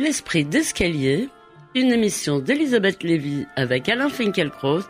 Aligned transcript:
L'esprit 0.00 0.46
d'escalier, 0.46 1.28
une 1.74 1.92
émission 1.92 2.38
d'Elisabeth 2.38 3.02
Lévy 3.02 3.46
avec 3.54 3.86
Alain 3.86 4.08
Finkielkraut, 4.08 4.80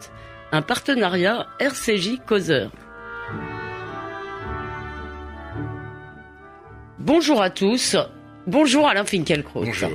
un 0.53 0.63
partenariat 0.63 1.49
RCJ 1.59 2.21
Causeur. 2.25 2.71
Bonjour 7.01 7.43
à 7.43 7.51
tous. 7.51 7.97
Bonjour 8.47 8.89
Alain 8.89 9.05
Finkielkraut. 9.05 9.65
Bonjour. 9.65 9.91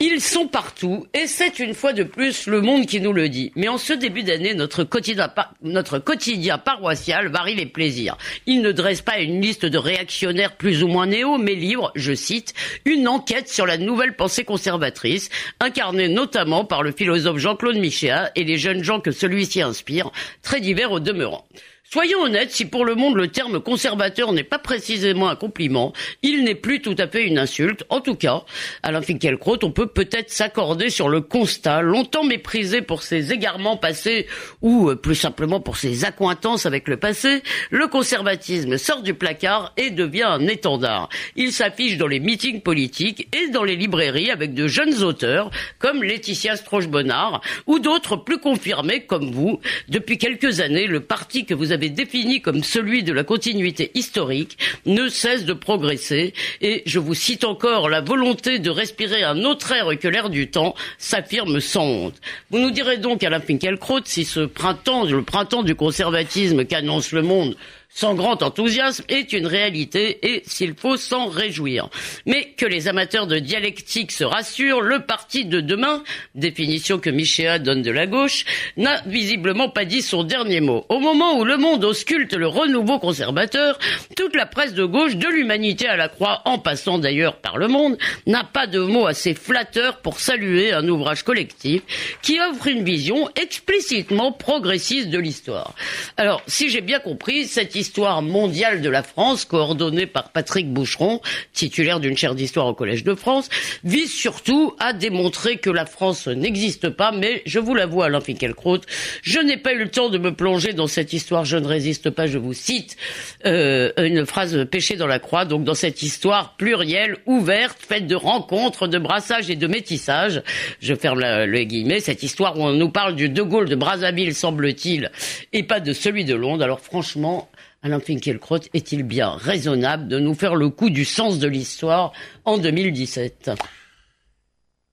Ils 0.00 0.20
sont 0.20 0.46
partout 0.46 1.06
et 1.14 1.26
c'est 1.26 1.58
une 1.58 1.72
fois 1.72 1.94
de 1.94 2.02
plus 2.02 2.46
le 2.46 2.60
monde 2.60 2.84
qui 2.84 3.00
nous 3.00 3.14
le 3.14 3.30
dit. 3.30 3.52
Mais 3.56 3.68
en 3.68 3.78
ce 3.78 3.94
début 3.94 4.22
d'année, 4.22 4.52
notre 4.52 4.84
quotidien, 4.84 5.32
notre 5.62 5.98
quotidien 5.98 6.58
paroissial 6.58 7.28
varie 7.28 7.54
les 7.54 7.64
plaisirs. 7.64 8.18
Il 8.44 8.60
ne 8.60 8.70
dresse 8.70 9.00
pas 9.00 9.20
une 9.20 9.40
liste 9.40 9.64
de 9.64 9.78
réactionnaires 9.78 10.56
plus 10.56 10.82
ou 10.82 10.88
moins 10.88 11.06
néo, 11.06 11.38
mais 11.38 11.54
livre, 11.54 11.90
je 11.94 12.12
cite, 12.12 12.52
une 12.84 13.08
enquête 13.08 13.48
sur 13.48 13.64
la 13.64 13.78
nouvelle 13.78 14.14
pensée 14.14 14.44
conservatrice, 14.44 15.30
incarnée 15.58 16.08
notamment 16.08 16.66
par 16.66 16.82
le 16.82 16.92
philosophe 16.92 17.38
Jean-Claude 17.38 17.78
Michéa 17.78 18.30
et 18.34 18.44
les 18.44 18.58
jeunes 18.58 18.84
gens 18.84 19.00
que 19.00 19.10
celui-ci 19.10 19.62
inspire, 19.62 20.10
très 20.42 20.60
divers 20.60 20.92
au 20.92 21.00
demeurant. 21.00 21.46
Soyons 21.88 22.22
honnêtes, 22.22 22.50
si 22.50 22.64
pour 22.64 22.84
le 22.84 22.96
monde 22.96 23.14
le 23.14 23.28
terme 23.28 23.60
conservateur 23.60 24.32
n'est 24.32 24.42
pas 24.42 24.58
précisément 24.58 25.28
un 25.28 25.36
compliment, 25.36 25.92
il 26.22 26.42
n'est 26.42 26.56
plus 26.56 26.82
tout 26.82 26.96
à 26.98 27.06
fait 27.06 27.24
une 27.24 27.38
insulte. 27.38 27.84
En 27.90 28.00
tout 28.00 28.16
cas, 28.16 28.42
Alain 28.82 29.02
Finkielkraut, 29.02 29.58
on 29.62 29.70
peut 29.70 29.86
peut-être 29.86 30.30
s'accorder 30.30 30.90
sur 30.90 31.08
le 31.08 31.20
constat, 31.20 31.82
longtemps 31.82 32.24
méprisé 32.24 32.82
pour 32.82 33.04
ses 33.04 33.32
égarements 33.32 33.76
passés 33.76 34.26
ou 34.62 34.90
euh, 34.90 34.96
plus 34.96 35.14
simplement 35.14 35.60
pour 35.60 35.76
ses 35.76 36.04
accointances 36.04 36.66
avec 36.66 36.88
le 36.88 36.96
passé, 36.96 37.44
le 37.70 37.86
conservatisme 37.86 38.78
sort 38.78 39.02
du 39.02 39.14
placard 39.14 39.72
et 39.76 39.90
devient 39.90 40.24
un 40.24 40.48
étendard. 40.48 41.08
Il 41.36 41.52
s'affiche 41.52 41.98
dans 41.98 42.08
les 42.08 42.18
meetings 42.18 42.62
politiques 42.62 43.28
et 43.32 43.48
dans 43.50 43.62
les 43.62 43.76
librairies 43.76 44.32
avec 44.32 44.54
de 44.54 44.66
jeunes 44.66 45.04
auteurs 45.04 45.52
comme 45.78 46.02
Laetitia 46.02 46.56
Stroche-Bonnard 46.56 47.42
ou 47.68 47.78
d'autres 47.78 48.16
plus 48.16 48.38
confirmés 48.38 49.06
comme 49.06 49.30
vous. 49.30 49.60
Depuis 49.88 50.18
quelques 50.18 50.58
années, 50.58 50.88
le 50.88 50.98
parti 50.98 51.44
que 51.44 51.54
vous 51.54 51.70
avez 51.70 51.75
défini 51.76 52.40
comme 52.40 52.64
celui 52.64 53.02
de 53.02 53.12
la 53.12 53.24
continuité 53.24 53.90
historique 53.94 54.58
ne 54.86 55.08
cesse 55.08 55.44
de 55.44 55.52
progresser 55.52 56.34
et 56.60 56.82
je 56.86 56.98
vous 56.98 57.14
cite 57.14 57.44
encore 57.44 57.88
la 57.88 58.00
volonté 58.00 58.58
de 58.58 58.70
respirer 58.70 59.22
un 59.22 59.44
autre 59.44 59.72
air 59.72 59.98
que 59.98 60.08
l'air 60.08 60.30
du 60.30 60.48
temps 60.48 60.74
s'affirme 60.98 61.60
sans 61.60 61.84
honte. 61.84 62.20
Vous 62.50 62.58
nous 62.58 62.70
direz 62.70 62.98
donc 62.98 63.22
Alain 63.22 63.40
Finkielkraut 63.40 64.00
si 64.04 64.24
ce 64.24 64.40
printemps, 64.40 65.04
le 65.04 65.22
printemps 65.22 65.62
du 65.62 65.74
conservatisme 65.74 66.64
qu'annonce 66.64 67.12
le 67.12 67.22
monde 67.22 67.56
sans 67.96 68.14
grand 68.14 68.42
enthousiasme 68.42 69.04
est 69.08 69.32
une 69.32 69.46
réalité 69.46 70.18
et 70.22 70.42
s'il 70.44 70.74
faut 70.74 70.98
s'en 70.98 71.28
réjouir. 71.28 71.88
Mais 72.26 72.52
que 72.54 72.66
les 72.66 72.88
amateurs 72.88 73.26
de 73.26 73.38
dialectique 73.38 74.12
se 74.12 74.22
rassurent, 74.22 74.82
le 74.82 75.06
parti 75.06 75.46
de 75.46 75.62
demain, 75.62 76.04
définition 76.34 76.98
que 76.98 77.08
Michéa 77.08 77.58
donne 77.58 77.80
de 77.80 77.90
la 77.90 78.06
gauche, 78.06 78.44
n'a 78.76 79.00
visiblement 79.06 79.70
pas 79.70 79.86
dit 79.86 80.02
son 80.02 80.24
dernier 80.24 80.60
mot. 80.60 80.84
Au 80.90 81.00
moment 81.00 81.38
où 81.38 81.44
le 81.44 81.56
monde 81.56 81.86
ausculte 81.86 82.34
le 82.34 82.46
renouveau 82.46 82.98
conservateur, 82.98 83.78
toute 84.14 84.36
la 84.36 84.44
presse 84.44 84.74
de 84.74 84.84
gauche, 84.84 85.16
de 85.16 85.28
l'humanité 85.28 85.88
à 85.88 85.96
la 85.96 86.10
croix, 86.10 86.42
en 86.44 86.58
passant 86.58 86.98
d'ailleurs 86.98 87.36
par 87.36 87.56
le 87.56 87.66
monde, 87.66 87.96
n'a 88.26 88.44
pas 88.44 88.66
de 88.66 88.80
mots 88.80 89.06
assez 89.06 89.32
flatteurs 89.32 90.02
pour 90.02 90.20
saluer 90.20 90.70
un 90.70 90.86
ouvrage 90.86 91.22
collectif 91.22 91.80
qui 92.20 92.38
offre 92.40 92.66
une 92.66 92.84
vision 92.84 93.30
explicitement 93.36 94.32
progressiste 94.32 95.08
de 95.08 95.18
l'histoire. 95.18 95.74
Alors, 96.18 96.42
si 96.46 96.68
j'ai 96.68 96.82
bien 96.82 96.98
compris, 96.98 97.46
cette 97.46 97.74
histoire 97.74 97.85
mondiale 98.22 98.80
de 98.82 98.90
la 98.90 99.02
France, 99.02 99.44
coordonnée 99.44 100.06
par 100.06 100.30
Patrick 100.30 100.72
Boucheron, 100.72 101.20
titulaire 101.52 102.00
d'une 102.00 102.16
chaire 102.16 102.34
d'histoire 102.34 102.66
au 102.66 102.74
Collège 102.74 103.04
de 103.04 103.14
France, 103.14 103.48
vise 103.84 104.12
surtout 104.12 104.74
à 104.78 104.92
démontrer 104.92 105.56
que 105.56 105.70
la 105.70 105.86
France 105.86 106.28
n'existe 106.28 106.88
pas, 106.90 107.12
mais 107.12 107.42
je 107.46 107.58
vous 107.58 107.74
l'avoue, 107.74 108.02
Alain 108.02 108.20
Finkielkraut, 108.20 108.80
je 109.22 109.38
n'ai 109.40 109.56
pas 109.56 109.72
eu 109.72 109.78
le 109.78 109.88
temps 109.88 110.08
de 110.08 110.18
me 110.18 110.34
plonger 110.34 110.72
dans 110.72 110.86
cette 110.86 111.12
histoire, 111.12 111.44
je 111.44 111.56
ne 111.56 111.66
résiste 111.66 112.10
pas, 112.10 112.26
je 112.26 112.38
vous 112.38 112.52
cite 112.52 112.96
euh, 113.44 113.92
une 113.98 114.26
phrase 114.26 114.66
pêchée 114.70 114.96
dans 114.96 115.06
la 115.06 115.18
croix, 115.18 115.44
donc 115.44 115.64
dans 115.64 115.74
cette 115.74 116.02
histoire 116.02 116.56
plurielle, 116.56 117.16
ouverte, 117.26 117.78
faite 117.80 118.06
de 118.06 118.14
rencontres, 118.14 118.88
de 118.88 118.98
brassages 118.98 119.50
et 119.50 119.56
de 119.56 119.66
métissages, 119.66 120.42
je 120.80 120.94
ferme 120.94 121.20
le 121.20 121.64
guillemet, 121.64 122.00
cette 122.00 122.22
histoire 122.22 122.58
où 122.58 122.62
on 122.62 122.72
nous 122.72 122.90
parle 122.90 123.14
du 123.14 123.28
De 123.28 123.42
Gaulle 123.42 123.68
de 123.68 123.76
Brazzaville, 123.76 124.34
semble-t-il, 124.34 125.10
et 125.52 125.62
pas 125.62 125.80
de 125.80 125.92
celui 125.92 126.24
de 126.24 126.34
Londres, 126.34 126.64
alors 126.64 126.80
franchement, 126.80 127.48
Alain 127.86 128.00
Finkielkraut, 128.00 128.62
est-il 128.74 129.04
bien 129.04 129.30
raisonnable 129.30 130.08
de 130.08 130.18
nous 130.18 130.34
faire 130.34 130.56
le 130.56 130.70
coup 130.70 130.90
du 130.90 131.04
sens 131.04 131.38
de 131.38 131.46
l'histoire 131.46 132.12
en 132.44 132.58
2017 132.58 133.52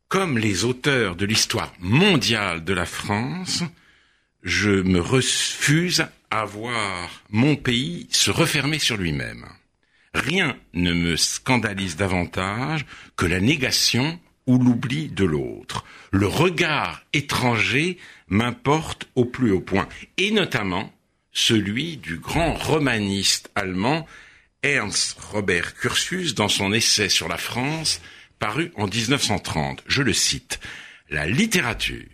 Comme 0.09 0.37
les 0.37 0.63
auteurs 0.63 1.15
de 1.15 1.25
l'histoire 1.25 1.73
mondiale 1.79 2.63
de 2.63 2.71
la 2.71 2.85
France, 2.85 3.63
je 4.43 4.69
me 4.69 4.99
refuse 4.99 6.05
à 6.29 6.45
voir 6.45 7.23
mon 7.31 7.55
pays 7.55 8.05
se 8.11 8.29
refermer 8.29 8.77
sur 8.77 8.95
lui-même. 8.95 9.47
Rien 10.13 10.55
ne 10.75 10.93
me 10.93 11.15
scandalise 11.15 11.95
davantage 11.95 12.85
que 13.15 13.25
la 13.25 13.39
négation 13.39 14.19
ou 14.45 14.59
l'oubli 14.59 15.07
de 15.07 15.25
l'autre. 15.25 15.83
Le 16.11 16.27
regard 16.27 17.01
étranger 17.11 17.97
m'importe 18.27 19.07
au 19.15 19.25
plus 19.25 19.51
haut 19.51 19.61
point, 19.61 19.89
et 20.17 20.29
notamment 20.29 20.93
celui 21.33 21.97
du 21.97 22.19
grand 22.19 22.53
romaniste 22.53 23.51
allemand 23.55 24.07
Ernst 24.61 25.19
Robert 25.19 25.73
Curtius 25.75 26.35
dans 26.35 26.47
son 26.47 26.71
essai 26.71 27.09
sur 27.09 27.27
la 27.27 27.37
France 27.37 27.99
paru 28.39 28.71
en 28.75 28.87
1930. 28.87 29.83
Je 29.87 30.03
le 30.03 30.13
cite. 30.13 30.59
La 31.09 31.25
littérature 31.25 32.05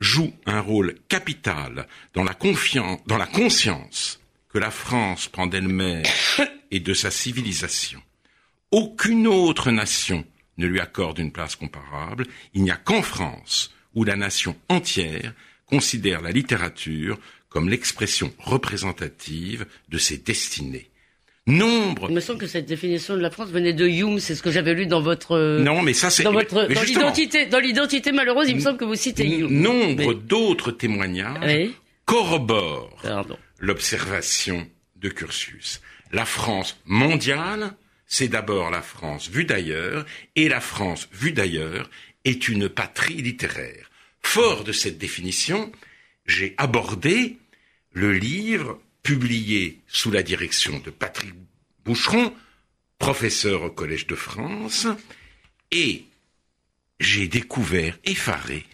joue 0.00 0.34
un 0.46 0.60
rôle 0.60 0.96
capital 1.08 1.86
dans 2.14 2.24
la 2.24 2.34
confiance, 2.34 3.00
dans 3.06 3.18
la 3.18 3.26
conscience 3.26 4.20
que 4.48 4.58
la 4.58 4.70
France 4.70 5.28
prend 5.28 5.46
d'elle-même 5.46 6.02
et 6.70 6.80
de 6.80 6.94
sa 6.94 7.10
civilisation. 7.10 8.02
Aucune 8.70 9.26
autre 9.26 9.70
nation 9.70 10.24
ne 10.58 10.66
lui 10.66 10.80
accorde 10.80 11.18
une 11.18 11.32
place 11.32 11.56
comparable. 11.56 12.26
Il 12.54 12.62
n'y 12.62 12.70
a 12.70 12.76
qu'en 12.76 13.02
France 13.02 13.72
où 13.94 14.04
la 14.04 14.16
nation 14.16 14.56
entière 14.68 15.32
considère 15.66 16.22
la 16.22 16.30
littérature 16.30 17.18
comme 17.48 17.68
l'expression 17.68 18.32
représentative 18.38 19.66
de 19.88 19.98
ses 19.98 20.18
destinées. 20.18 20.90
Nombre 21.46 22.06
Il 22.08 22.14
me 22.16 22.20
semble 22.20 22.40
que 22.40 22.48
cette 22.48 22.66
définition 22.66 23.14
de 23.14 23.20
la 23.20 23.30
France 23.30 23.50
venait 23.50 23.72
de 23.72 23.86
Hume, 23.86 24.18
c'est 24.18 24.34
ce 24.34 24.42
que 24.42 24.50
j'avais 24.50 24.74
lu 24.74 24.86
dans 24.86 25.00
votre 25.00 25.32
euh, 25.36 25.60
Non, 25.62 25.80
mais 25.80 25.92
ça 25.94 26.10
c'est 26.10 26.24
dans 26.24 26.32
votre 26.32 26.66
dans 26.66 26.82
l'identité 26.82 27.46
dans 27.46 27.60
l'identité 27.60 28.10
malheureuse, 28.10 28.48
il 28.48 28.56
me 28.56 28.60
semble 28.60 28.78
que 28.78 28.84
vous 28.84 28.96
citez 28.96 29.24
Hume. 29.28 29.48
Nombre 29.60 30.08
Mais- 30.08 30.14
d'autres 30.14 30.72
témoignages 30.72 31.38
Oui. 31.46 31.72
corroborent 32.04 33.00
l'observation 33.60 34.66
de 34.96 35.08
Curtius. 35.08 35.80
La 36.12 36.24
France 36.24 36.76
mondiale, 36.84 37.74
c'est 38.06 38.28
d'abord 38.28 38.70
la 38.70 38.82
France 38.82 39.28
vue 39.30 39.44
d'ailleurs, 39.44 40.04
et 40.34 40.48
la 40.48 40.60
France 40.60 41.08
vue 41.12 41.32
d'ailleurs 41.32 41.88
est 42.24 42.48
une 42.48 42.68
patrie 42.68 43.22
littéraire. 43.22 43.90
Fort 44.22 44.64
de 44.64 44.72
cette 44.72 44.98
définition, 44.98 45.70
j'ai 46.26 46.54
abordé 46.56 47.38
le 47.92 48.12
livre 48.12 48.80
publié 49.02 49.80
sous 49.86 50.10
la 50.10 50.22
direction 50.22 50.78
de 50.80 50.90
Patrick 50.90 51.34
Boucheron, 51.84 52.34
professeur 52.98 53.62
au 53.62 53.70
Collège 53.70 54.06
de 54.06 54.16
France, 54.16 54.86
et 55.70 56.04
j'ai 56.98 57.28
découvert, 57.28 57.98
effaré, 58.04 58.64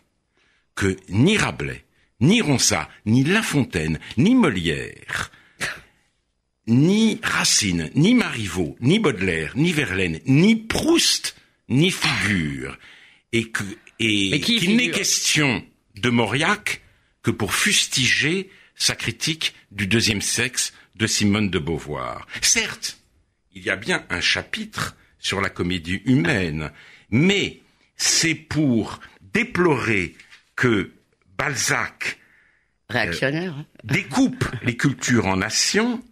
que 0.75 0.97
ni 1.09 1.37
Rabelais, 1.37 1.85
ni 2.21 2.41
Ronsard, 2.41 2.89
ni 3.05 3.25
La 3.25 3.43
Fontaine, 3.43 3.99
ni 4.17 4.35
Molière, 4.35 5.31
ni 6.67 7.19
Racine, 7.23 7.91
ni 7.95 8.15
Marivaux, 8.15 8.77
ni 8.81 8.99
Baudelaire, 8.99 9.53
ni 9.57 9.73
Verlaine, 9.73 10.21
ni 10.27 10.57
Proust, 10.57 11.37
ni 11.69 11.91
figure, 11.91 12.79
et 13.33 13.51
que 13.51 13.65
qu'il 13.99 14.77
n'est 14.77 14.91
question 14.91 15.65
de 15.97 16.11
Mauriac 16.11 16.81
que 17.23 17.31
pour 17.31 17.55
fustiger 17.55 18.51
sa 18.75 18.95
critique 18.95 19.55
du 19.71 19.87
deuxième 19.87 20.23
sexe 20.23 20.73
de 20.97 21.07
Simone 21.07 21.51
de 21.51 21.59
Beauvoir. 21.59 22.27
Certes, 22.41 22.99
il 23.55 23.63
y 23.63 23.71
a 23.71 23.77
bien 23.77 24.05
un 24.11 24.21
chapitre 24.21 24.97
sur 25.19 25.41
la 25.41 25.51
comédie 25.51 26.03
humaine, 26.05 26.71
mais 27.11 27.61
c'est 27.97 28.35
pour 28.35 29.01
déplorer 29.33 30.15
que 30.57 30.91
Balzac 31.39 32.19
Réactionnaire. 32.89 33.55
hein. 33.57 33.67
découpe 33.85 34.45
les 34.63 34.77
cultures 34.77 35.27
en 35.27 35.37
nations 35.37 36.03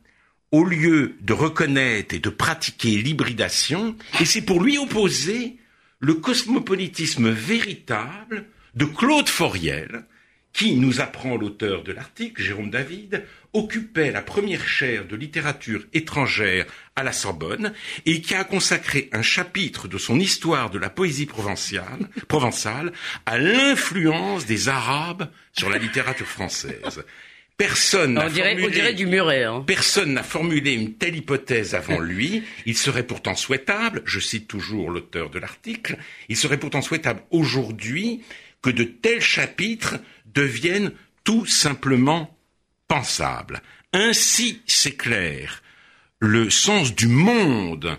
au 0.53 0.65
lieu 0.65 1.17
de 1.21 1.33
reconnaître 1.33 2.15
et 2.15 2.19
de 2.19 2.31
pratiquer 2.31 2.97
l'hybridation, 2.97 3.97
et 4.21 4.25
c'est 4.25 4.43
pour 4.43 4.63
lui 4.63 4.79
opposer 4.79 5.59
le 6.01 6.15
cosmopolitisme 6.15 7.31
véritable 7.31 8.47
de 8.75 8.85
Claude 8.85 9.29
Foriel, 9.29 10.07
qui 10.53 10.75
nous 10.75 11.01
apprend 11.01 11.37
l'auteur 11.37 11.83
de 11.83 11.93
l'article, 11.93 12.43
Jérôme 12.43 12.71
David, 12.71 13.25
occupait 13.53 14.11
la 14.11 14.23
première 14.23 14.67
chaire 14.67 15.07
de 15.07 15.17
littérature 15.17 15.85
étrangère 15.93 16.67
à 16.97 17.03
la 17.03 17.13
Sorbonne 17.13 17.73
et 18.07 18.21
qui 18.21 18.35
a 18.35 18.45
consacré 18.45 19.09
un 19.13 19.23
chapitre 19.23 19.89
de 19.89 19.99
son 19.99 20.19
histoire 20.19 20.71
de 20.71 20.79
la 20.79 20.91
poésie 20.91 21.27
provençale, 21.27 22.09
provençale 22.29 22.93
à 23.27 23.39
l'influence 23.39 24.47
des 24.47 24.69
Arabes 24.69 25.31
sur 25.53 25.71
la 25.71 25.79
littérature 25.79 26.27
française. 26.27 27.05
Personne 27.57 28.15
n'a 28.15 28.31
formulé, 28.31 28.95
du 28.95 29.05
Muret. 29.05 29.45
Hein. 29.45 29.65
Personne 29.67 30.15
n'a 30.15 30.23
formulé 30.23 30.73
une 30.73 30.95
telle 30.95 31.17
hypothèse 31.17 31.75
avant 31.75 31.99
lui. 31.99 32.43
Il 32.65 32.75
serait 32.75 33.03
pourtant 33.03 33.35
souhaitable, 33.35 34.01
je 34.07 34.19
cite 34.19 34.49
toujours 34.49 34.91
l'auteur 34.91 35.29
de 35.29 35.39
l'article, 35.39 35.99
il 36.31 36.39
serait 36.39 36.57
pourtant 36.57 36.81
souhaitable 36.81 37.23
aujourd'hui 37.31 38.23
que 38.63 38.71
de 38.71 38.85
tels 38.85 39.21
chapitres 39.21 39.97
deviennent 40.35 40.93
tout 41.25 41.47
simplement 41.47 42.37
pensables. 42.89 43.63
Ainsi 43.93 44.63
s'éclaire 44.67 45.63
le 46.19 46.51
sens 46.51 46.95
du 46.95 47.07
monde 47.07 47.99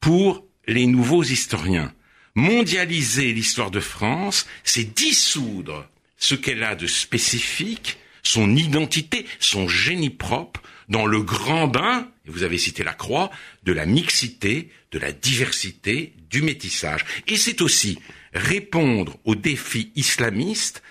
pour 0.00 0.44
les 0.66 0.86
nouveaux 0.86 1.24
historiens. 1.24 1.92
Mondialiser 2.34 3.32
l'histoire 3.32 3.70
de 3.70 3.80
France, 3.80 4.46
c'est 4.64 4.94
dissoudre 4.94 5.88
ce 6.16 6.34
qu'elle 6.34 6.62
a 6.62 6.74
de 6.74 6.86
spécifique 6.86 7.98
son 8.22 8.54
identité, 8.56 9.26
son 9.40 9.68
génie 9.68 10.10
propre 10.10 10.62
dans 10.88 11.06
le 11.06 11.22
grand 11.22 11.68
bain, 11.68 12.08
et 12.26 12.30
vous 12.30 12.42
avez 12.42 12.58
cité 12.58 12.84
la 12.84 12.94
croix, 12.94 13.30
de 13.64 13.72
la 13.72 13.86
mixité, 13.86 14.70
de 14.92 14.98
la 14.98 15.12
diversité, 15.12 16.12
du 16.30 16.42
métissage. 16.42 17.04
Et 17.26 17.36
c'est 17.36 17.60
aussi 17.60 17.98
répondre 18.32 19.18
aux 19.24 19.34
défis 19.34 19.90
islamistes 19.96 20.82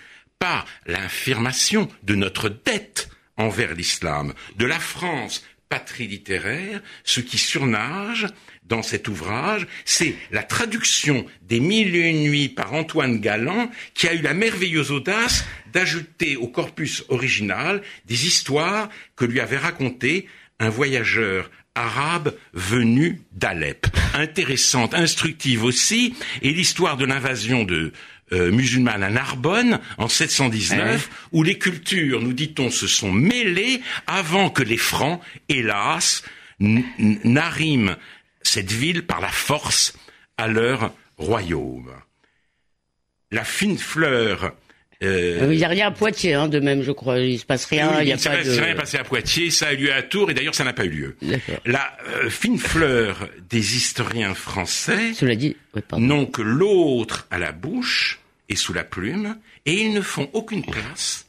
par 0.41 0.65
l'affirmation 0.87 1.87
de 2.01 2.15
notre 2.15 2.49
dette 2.49 3.09
envers 3.37 3.75
l'islam, 3.75 4.33
de 4.57 4.65
la 4.65 4.79
France, 4.79 5.45
patrie 5.69 6.07
littéraire, 6.07 6.81
ce 7.03 7.21
qui 7.21 7.37
surnage 7.37 8.25
dans 8.63 8.81
cet 8.81 9.07
ouvrage, 9.07 9.67
c'est 9.85 10.15
la 10.31 10.41
traduction 10.41 11.27
des 11.43 11.59
Mille 11.59 11.95
et 11.95 12.09
une 12.09 12.23
nuits 12.23 12.49
par 12.49 12.73
Antoine 12.73 13.19
Galland, 13.19 13.69
qui 13.93 14.07
a 14.07 14.15
eu 14.15 14.21
la 14.21 14.33
merveilleuse 14.33 14.91
audace 14.91 15.45
d'ajouter 15.71 16.37
au 16.37 16.47
corpus 16.47 17.05
original 17.09 17.83
des 18.05 18.25
histoires 18.25 18.89
que 19.15 19.25
lui 19.25 19.39
avait 19.39 19.57
racontées 19.57 20.27
un 20.59 20.69
voyageur 20.69 21.51
arabe 21.75 22.35
venu 22.53 23.21
d'Alep. 23.31 23.85
Intéressante, 24.15 24.95
instructive 24.95 25.63
aussi, 25.63 26.15
et 26.41 26.51
l'histoire 26.51 26.97
de 26.97 27.05
l'invasion 27.05 27.63
de 27.63 27.93
euh, 28.33 28.51
musulmane 28.51 29.03
à 29.03 29.09
Narbonne 29.09 29.79
en 29.97 30.07
719, 30.07 31.09
où 31.31 31.43
les 31.43 31.57
cultures, 31.57 32.21
nous 32.21 32.33
dit-on, 32.33 32.69
se 32.69 32.87
sont 32.87 33.11
mêlées 33.11 33.81
avant 34.07 34.49
que 34.49 34.63
les 34.63 34.77
Francs, 34.77 35.21
hélas, 35.49 36.23
n'arriment 36.59 37.95
cette 38.41 38.71
ville 38.71 39.03
par 39.03 39.21
la 39.21 39.29
force 39.29 39.93
à 40.37 40.47
leur 40.47 40.93
royaume. 41.17 41.91
La 43.31 43.43
fine 43.43 43.77
fleur 43.77 44.53
euh, 45.03 45.47
il 45.51 45.57
n'y 45.57 45.63
a 45.63 45.67
rien 45.67 45.87
à 45.87 45.91
Poitiers, 45.91 46.35
hein, 46.35 46.47
de 46.47 46.59
même, 46.59 46.83
je 46.83 46.91
crois. 46.91 47.17
Il 47.17 47.39
se 47.39 47.45
passe 47.45 47.65
rien. 47.65 48.01
il 48.01 48.07
y 48.07 48.13
a 48.13 48.17
pas 48.17 48.43
de... 48.43 48.51
rien 48.51 48.75
passé 48.75 48.97
à 48.97 49.03
Poitiers. 49.03 49.49
Ça 49.49 49.69
a 49.69 49.73
eu 49.73 49.77
lieu 49.77 49.93
à 49.93 50.03
Tours, 50.03 50.29
et 50.29 50.33
d'ailleurs, 50.35 50.53
ça 50.53 50.63
n'a 50.63 50.73
pas 50.73 50.85
eu 50.85 50.89
lieu. 50.89 51.17
La 51.65 51.97
euh, 52.07 52.29
fine 52.29 52.59
fleur 52.59 53.27
des 53.49 53.75
historiens 53.75 54.35
français 54.35 55.13
Cela 55.15 55.35
dit, 55.35 55.55
n'ont 55.97 56.27
que 56.27 56.43
l'autre 56.43 57.27
à 57.31 57.39
la 57.39 57.51
bouche 57.51 58.20
et 58.51 58.55
sous 58.55 58.73
la 58.73 58.83
plume, 58.83 59.37
et 59.65 59.73
ils 59.73 59.93
ne 59.93 60.01
font 60.01 60.29
aucune 60.33 60.65
place 60.65 61.25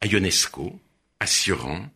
à 0.00 0.08
Ionesco, 0.08 0.78
à 1.20 1.26
Sioran, 1.26 1.88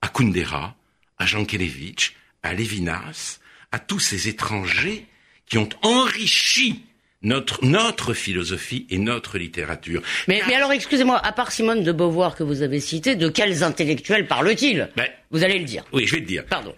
à 0.00 0.08
Kundera, 0.08 0.74
à 1.18 1.24
Jankelevitch, 1.26 2.16
à 2.42 2.52
Lévinas, 2.52 3.38
à 3.70 3.78
tous 3.78 4.00
ces 4.00 4.26
étrangers 4.26 5.06
qui 5.46 5.56
ont 5.58 5.68
enrichi 5.82 6.84
notre, 7.22 7.64
notre 7.64 8.12
philosophie 8.12 8.88
et 8.90 8.98
notre 8.98 9.38
littérature. 9.38 10.02
Mais, 10.26 10.42
mais 10.48 10.56
alors, 10.56 10.72
excusez-moi, 10.72 11.24
à 11.24 11.30
part 11.30 11.52
Simone 11.52 11.84
de 11.84 11.92
Beauvoir 11.92 12.34
que 12.34 12.42
vous 12.42 12.62
avez 12.62 12.80
cité, 12.80 13.14
de 13.14 13.28
quels 13.28 13.62
intellectuels 13.62 14.26
parle-t-il? 14.26 14.90
Ben, 14.96 15.06
Vous 15.30 15.44
allez 15.44 15.60
le 15.60 15.64
dire. 15.64 15.84
Oui, 15.92 16.08
je 16.08 16.14
vais 16.16 16.20
le 16.20 16.26
dire. 16.26 16.44
Pardon. 16.46 16.74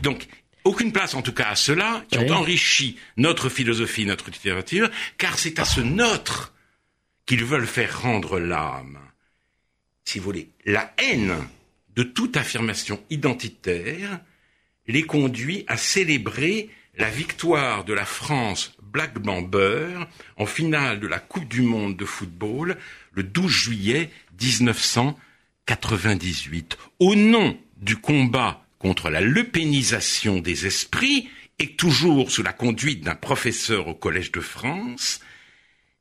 donc, 0.00 0.26
aucune 0.66 0.92
place 0.92 1.14
en 1.14 1.22
tout 1.22 1.32
cas 1.32 1.48
à 1.48 1.56
ceux-là 1.56 2.04
qui 2.10 2.18
ont 2.18 2.30
enrichi 2.30 2.98
notre 3.16 3.48
philosophie, 3.48 4.04
notre 4.04 4.30
littérature, 4.30 4.90
car 5.18 5.38
c'est 5.38 5.58
à 5.58 5.64
ce 5.64 5.80
notre 5.80 6.52
qu'ils 7.24 7.44
veulent 7.44 7.66
faire 7.66 8.02
rendre 8.02 8.38
l'âme. 8.38 8.98
Si 10.04 10.18
vous 10.18 10.24
voulez, 10.24 10.50
la 10.64 10.92
haine 10.98 11.34
de 11.94 12.02
toute 12.02 12.36
affirmation 12.36 13.02
identitaire 13.10 14.20
les 14.86 15.02
conduit 15.02 15.64
à 15.66 15.76
célébrer 15.76 16.70
la 16.96 17.10
victoire 17.10 17.84
de 17.84 17.92
la 17.92 18.04
France 18.04 18.72
Black 18.82 19.18
Beurre 19.18 20.06
en 20.36 20.46
finale 20.46 21.00
de 21.00 21.06
la 21.06 21.18
Coupe 21.18 21.48
du 21.48 21.62
Monde 21.62 21.96
de 21.96 22.04
football 22.04 22.76
le 23.12 23.22
12 23.22 23.50
juillet 23.50 24.10
1998. 24.40 26.78
Au 26.98 27.14
nom 27.14 27.58
du 27.76 27.96
combat 27.96 28.65
contre 28.86 29.10
la 29.10 29.20
lepénisation 29.20 30.38
des 30.38 30.64
esprits 30.64 31.28
et 31.58 31.74
toujours 31.74 32.30
sous 32.30 32.44
la 32.44 32.52
conduite 32.52 33.02
d'un 33.02 33.16
professeur 33.16 33.88
au 33.88 33.94
Collège 33.94 34.30
de 34.30 34.40
France, 34.40 35.18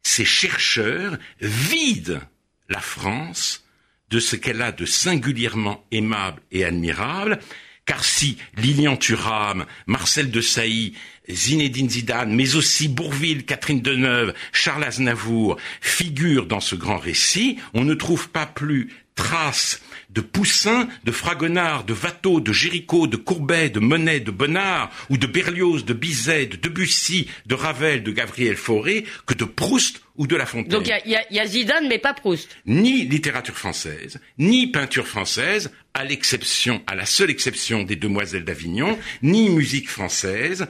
ces 0.04 0.24
chercheurs 0.24 1.18
vident 1.42 2.22
la 2.70 2.80
France 2.80 3.66
de 4.12 4.20
ce 4.20 4.36
qu'elle 4.36 4.62
a 4.62 4.72
de 4.72 4.86
singulièrement 4.86 5.84
aimable 5.90 6.44
et 6.52 6.64
admirable 6.64 7.40
car 7.88 8.06
si 8.06 8.38
Lilian 8.56 8.98
Thuram, 8.98 9.66
Marcel 9.88 10.30
de 10.30 10.42
Sailly, 10.42 10.94
Zinedine 11.28 11.90
Zidane, 11.90 12.36
mais 12.36 12.56
aussi 12.56 12.88
Bourville, 12.88 13.46
Catherine 13.46 13.82
Deneuve, 13.82 14.36
Charles 14.52 14.84
Aznavour 14.84 15.58
figurent 15.82 16.46
dans 16.46 16.60
ce 16.60 16.76
grand 16.76 17.00
récit, 17.00 17.58
on 17.74 17.84
ne 17.84 17.96
trouve 17.96 18.30
pas 18.30 18.46
plus 18.46 18.92
trace 19.16 19.82
de 20.16 20.22
Poussin, 20.22 20.88
de 21.04 21.12
Fragonard, 21.12 21.84
de 21.84 21.94
Watteau, 21.94 22.40
de 22.40 22.54
Géricault, 22.54 23.06
de 23.06 23.18
Courbet, 23.18 23.70
de 23.70 23.80
Monet, 23.80 24.22
de 24.22 24.32
Bonnard, 24.32 24.90
ou 25.10 25.18
de 25.18 25.28
Berlioz, 25.28 25.84
de 25.84 25.94
Bizet, 25.94 26.48
de 26.48 26.56
Debussy, 26.56 27.28
de 27.46 27.54
Ravel, 27.54 28.02
de 28.02 28.12
Gabriel 28.12 28.56
Fauré, 28.56 29.06
que 29.26 29.34
de 29.34 29.44
Proust 29.44 30.02
ou 30.16 30.26
de 30.26 30.38
La 30.38 30.46
Fontaine. 30.46 30.72
Donc 30.72 30.88
il 30.88 31.12
y, 31.12 31.36
y 31.36 31.40
a, 31.40 31.46
Zidane, 31.46 31.90
mais 31.90 32.00
pas 32.00 32.14
Proust. 32.14 32.50
Ni 32.66 33.06
littérature 33.06 33.58
française, 33.58 34.22
ni 34.38 34.68
peinture 34.68 35.06
française, 35.06 35.72
à 35.94 36.06
l'exception, 36.06 36.82
à 36.88 36.96
la 36.96 37.06
seule 37.06 37.30
exception 37.30 37.84
des 37.84 37.98
Demoiselles 37.98 38.46
d'Avignon, 38.46 38.98
ni 39.22 39.50
musique 39.50 39.90
française. 39.90 40.68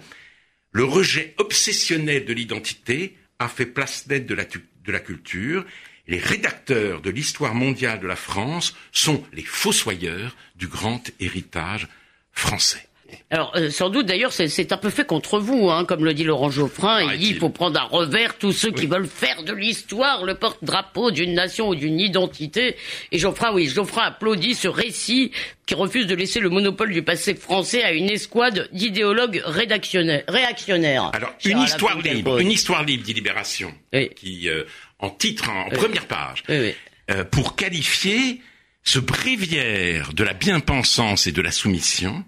Le 0.72 0.84
rejet 0.84 1.36
obsessionnel 1.38 2.26
de 2.26 2.34
l'identité 2.34 3.16
a 3.38 3.48
fait 3.48 3.68
place 3.68 4.08
nette 4.08 4.26
de 4.26 4.34
la, 4.34 4.46
de 4.46 4.92
la 4.92 5.00
culture 5.00 5.66
les 6.08 6.20
rédacteurs 6.20 7.02
de 7.02 7.10
l'histoire 7.10 7.56
mondiale 7.56 8.00
de 8.00 8.08
la 8.08 8.16
France 8.16 8.76
sont 8.92 9.24
les 9.34 9.44
fossoyeurs 9.44 10.36
du 10.56 10.68
grand 10.68 11.02
héritage 11.20 11.88
français. 12.32 12.88
Alors, 13.30 13.54
euh, 13.56 13.70
sans 13.70 13.90
doute, 13.90 14.06
d'ailleurs, 14.06 14.34
c'est 14.34 14.72
un 14.72 14.78
peu 14.78 14.90
fait 14.90 15.06
contre 15.06 15.40
vous, 15.40 15.70
hein, 15.70 15.86
comme 15.86 16.04
le 16.04 16.14
dit 16.14 16.24
Laurent 16.24 16.50
Geoffrin. 16.50 17.02
il 17.02 17.20
dit 17.20 17.30
il 17.30 17.38
faut 17.38 17.50
prendre 17.50 17.80
à 17.80 17.84
revers 17.84 18.38
tous 18.38 18.52
ceux 18.52 18.72
qui 18.72 18.88
veulent 18.88 19.08
faire 19.08 19.44
de 19.44 19.54
l'histoire 19.54 20.26
le 20.26 20.36
porte-drapeau 20.36 21.12
d'une 21.12 21.34
nation 21.34 21.70
ou 21.70 21.76
d'une 21.76 22.00
identité. 22.00 22.76
Et 23.12 23.20
Geoffrin, 23.20 23.54
oui, 23.54 23.68
Geoffrin 23.68 24.04
applaudit 24.04 24.56
ce 24.56 24.68
récit 24.68 25.32
qui 25.66 25.74
refuse 25.74 26.08
de 26.08 26.16
laisser 26.16 26.40
le 26.40 26.50
monopole 26.50 26.92
du 26.92 27.02
passé 27.02 27.36
français 27.36 27.84
à 27.84 27.92
une 27.92 28.10
escouade 28.10 28.70
d'idéologues 28.72 29.42
réactionnaires. 29.46 31.12
Alors, 31.14 31.34
une 31.44 31.60
histoire 31.60 32.00
libre, 32.00 32.40
une 32.40 32.52
histoire 32.52 32.84
libre, 32.84 33.04
dit 33.04 33.14
Libération, 33.14 33.74
qui 34.16 34.50
euh, 34.50 34.64
en 35.00 35.10
titre, 35.10 35.50
en 35.50 35.70
première 35.70 36.08
page, 36.08 36.44
euh, 36.50 37.24
pour 37.26 37.56
qualifier 37.56 38.42
ce 38.84 39.00
bréviaire 39.00 40.14
de 40.14 40.24
la 40.24 40.34
bien-pensance 40.34 41.28
et 41.28 41.32
de 41.32 41.42
la 41.42 41.52
soumission, 41.52 42.24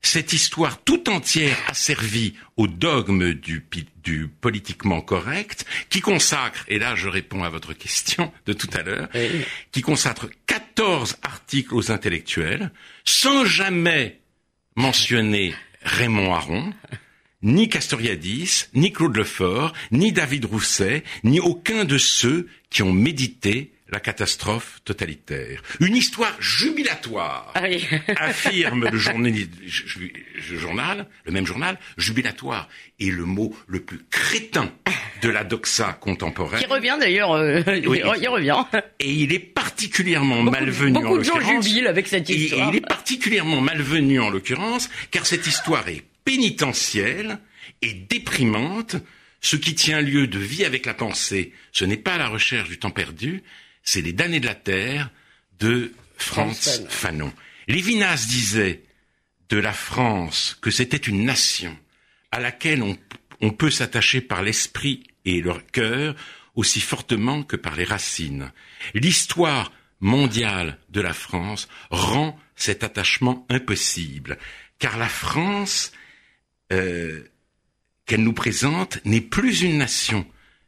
cette 0.00 0.32
histoire 0.32 0.82
tout 0.82 1.10
entière 1.10 1.58
asservie 1.66 2.34
au 2.56 2.68
dogme 2.68 3.34
du, 3.34 3.66
du, 4.02 4.28
politiquement 4.28 5.00
correct, 5.00 5.66
qui 5.90 6.00
consacre, 6.00 6.64
et 6.68 6.78
là 6.78 6.94
je 6.94 7.08
réponds 7.08 7.42
à 7.42 7.48
votre 7.48 7.72
question 7.72 8.32
de 8.46 8.52
tout 8.52 8.70
à 8.72 8.82
l'heure, 8.82 9.08
qui 9.72 9.82
consacre 9.82 10.30
14 10.46 11.16
articles 11.22 11.74
aux 11.74 11.90
intellectuels, 11.90 12.70
sans 13.04 13.44
jamais 13.44 14.20
mentionner 14.76 15.54
Raymond 15.82 16.32
Aron, 16.32 16.72
ni 17.42 17.68
Castoriadis, 17.68 18.66
ni 18.74 18.92
Claude 18.92 19.16
Lefort, 19.16 19.72
ni 19.92 20.12
David 20.12 20.46
Rousset, 20.46 21.02
ni 21.24 21.40
aucun 21.40 21.84
de 21.84 21.98
ceux 21.98 22.48
qui 22.70 22.82
ont 22.82 22.92
médité 22.92 23.72
la 23.90 24.00
catastrophe 24.00 24.80
totalitaire. 24.84 25.62
Une 25.80 25.96
histoire 25.96 26.34
jubilatoire, 26.40 27.52
ah 27.54 27.62
affirme 28.18 28.86
le, 28.90 28.98
journal, 28.98 31.06
le 31.24 31.32
même 31.32 31.46
journal, 31.46 31.78
jubilatoire, 31.96 32.68
est 33.00 33.10
le 33.10 33.24
mot 33.24 33.54
le 33.66 33.80
plus 33.80 34.00
crétin 34.10 34.70
de 35.22 35.28
la 35.30 35.42
doxa 35.44 35.94
contemporaine. 36.00 36.60
Qui 36.60 36.66
revient 36.66 36.96
d'ailleurs, 37.00 37.32
euh, 37.32 37.62
il 37.66 38.28
revient. 38.28 38.62
Et 39.00 39.10
il 39.10 39.32
est 39.32 39.38
particulièrement 39.38 40.42
malvenu 40.42 40.92
beaucoup 40.92 41.14
en 41.14 41.16
de 41.16 41.22
gens 41.22 41.38
l'occurrence. 41.38 41.66
jubilent 41.68 41.88
avec 41.88 42.08
cette 42.08 42.28
Et- 42.28 42.34
Et, 42.34 42.44
histoire. 42.44 42.70
il 42.72 42.76
est 42.76 42.86
particulièrement 42.86 43.60
malvenu 43.60 44.20
en 44.20 44.30
l'occurrence, 44.30 44.90
car 45.10 45.24
cette 45.26 45.46
histoire 45.46 45.88
est 45.88 46.02
pénitentielle 46.28 47.38
et 47.80 47.94
déprimante. 47.94 48.96
Ce 49.40 49.56
qui 49.56 49.74
tient 49.74 50.02
lieu 50.02 50.26
de 50.26 50.38
vie 50.38 50.66
avec 50.66 50.84
la 50.84 50.92
pensée, 50.92 51.54
ce 51.72 51.86
n'est 51.86 51.96
pas 51.96 52.18
la 52.18 52.28
recherche 52.28 52.68
du 52.68 52.78
temps 52.78 52.90
perdu, 52.90 53.42
c'est 53.82 54.02
les 54.02 54.12
damnés 54.12 54.40
de 54.40 54.46
la 54.46 54.54
terre 54.54 55.10
de 55.58 55.94
Franz 56.18 56.84
Fanon. 56.90 57.32
Lévinas 57.66 58.26
disait 58.28 58.82
de 59.48 59.56
la 59.56 59.72
France 59.72 60.58
que 60.60 60.70
c'était 60.70 60.98
une 60.98 61.24
nation 61.24 61.74
à 62.30 62.40
laquelle 62.40 62.82
on, 62.82 62.98
on 63.40 63.50
peut 63.50 63.70
s'attacher 63.70 64.20
par 64.20 64.42
l'esprit 64.42 65.04
et 65.24 65.40
le 65.40 65.54
cœur 65.72 66.14
aussi 66.56 66.80
fortement 66.80 67.42
que 67.42 67.56
par 67.56 67.74
les 67.74 67.84
racines. 67.84 68.52
L'histoire 68.92 69.72
mondiale 70.00 70.78
de 70.90 71.00
la 71.00 71.14
France 71.14 71.68
rend 71.90 72.38
cet 72.54 72.84
attachement 72.84 73.46
impossible, 73.48 74.36
car 74.78 74.98
la 74.98 75.08
France 75.08 75.92
euh, 76.72 77.20
qu'elle 78.06 78.22
nous 78.22 78.32
présente 78.32 78.98
n'est 79.04 79.20
plus 79.20 79.62
une 79.62 79.78
nation, 79.78 80.26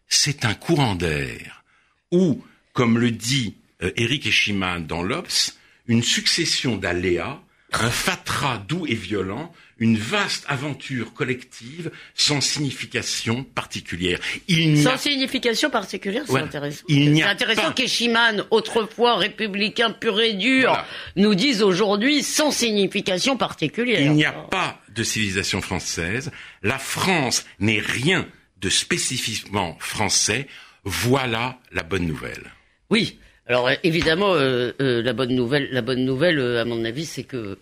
c'est 0.09 0.45
un 0.45 0.55
courant 0.55 0.95
d'air, 0.95 1.65
ou, 2.11 2.43
comme 2.73 2.99
le 2.99 3.11
dit 3.11 3.55
euh, 3.83 3.91
Eric 3.97 4.27
Eschiman 4.27 4.87
dans 4.87 5.03
l'Obs, 5.03 5.57
une 5.87 6.03
succession 6.03 6.77
d'aléas, 6.77 7.41
un 7.73 7.91
fatras 7.91 8.59
doux 8.59 8.87
et 8.87 8.95
violent, 8.95 9.53
une 9.79 9.97
vaste 9.97 10.45
aventure 10.49 11.15
collective 11.15 11.91
sans 12.15 12.41
signification 12.43 13.45
particulière. 13.45 14.19
Il 14.49 14.87
a 14.87 14.91
Sans 14.91 14.99
signification 14.99 15.71
particulière, 15.71 16.23
c'est 16.27 16.33
Voilà. 16.33 16.47
intéressant. 16.47 16.85
Il 16.89 17.13
n'y 17.13 17.21
C'est 17.21 17.27
intéressant 17.27 17.63
pas- 17.63 17.73
qu'Eschiman, 17.73 18.45
autrefois 18.51 19.17
républicain 19.17 19.91
pur 19.93 20.21
et 20.21 20.35
dur, 20.35 20.69
Voilà. 20.69 20.87
nous 21.17 21.35
dise 21.35 21.63
aujourd'hui 21.63 22.23
sans 22.23 22.51
signification 22.51 23.37
particulière. 23.39 24.01
Il 24.01 24.13
n'y 24.13 24.25
a 24.25 24.33
pas 24.33 24.80
de 24.95 25.03
civilisation 25.03 25.61
française. 25.61 26.31
La 26.63 26.79
France 26.79 27.45
n'est 27.59 27.81
rien 27.81 28.27
de 28.61 28.69
spécifiquement 28.69 29.77
français. 29.79 30.47
Voilà 30.85 31.59
la 31.73 31.83
bonne 31.83 32.07
nouvelle. 32.07 32.53
Oui. 32.91 33.19
Alors 33.47 33.69
évidemment, 33.83 34.35
euh, 34.35 34.73
euh, 34.81 35.03
la 35.03 35.13
bonne 35.13 35.35
nouvelle, 35.35 35.69
la 35.73 35.83
bonne 35.83 36.05
nouvelle, 36.05 36.39
euh, 36.39 36.61
à 36.61 36.65
mon 36.65 36.85
avis, 36.85 37.05
c'est 37.05 37.25
que 37.25 37.59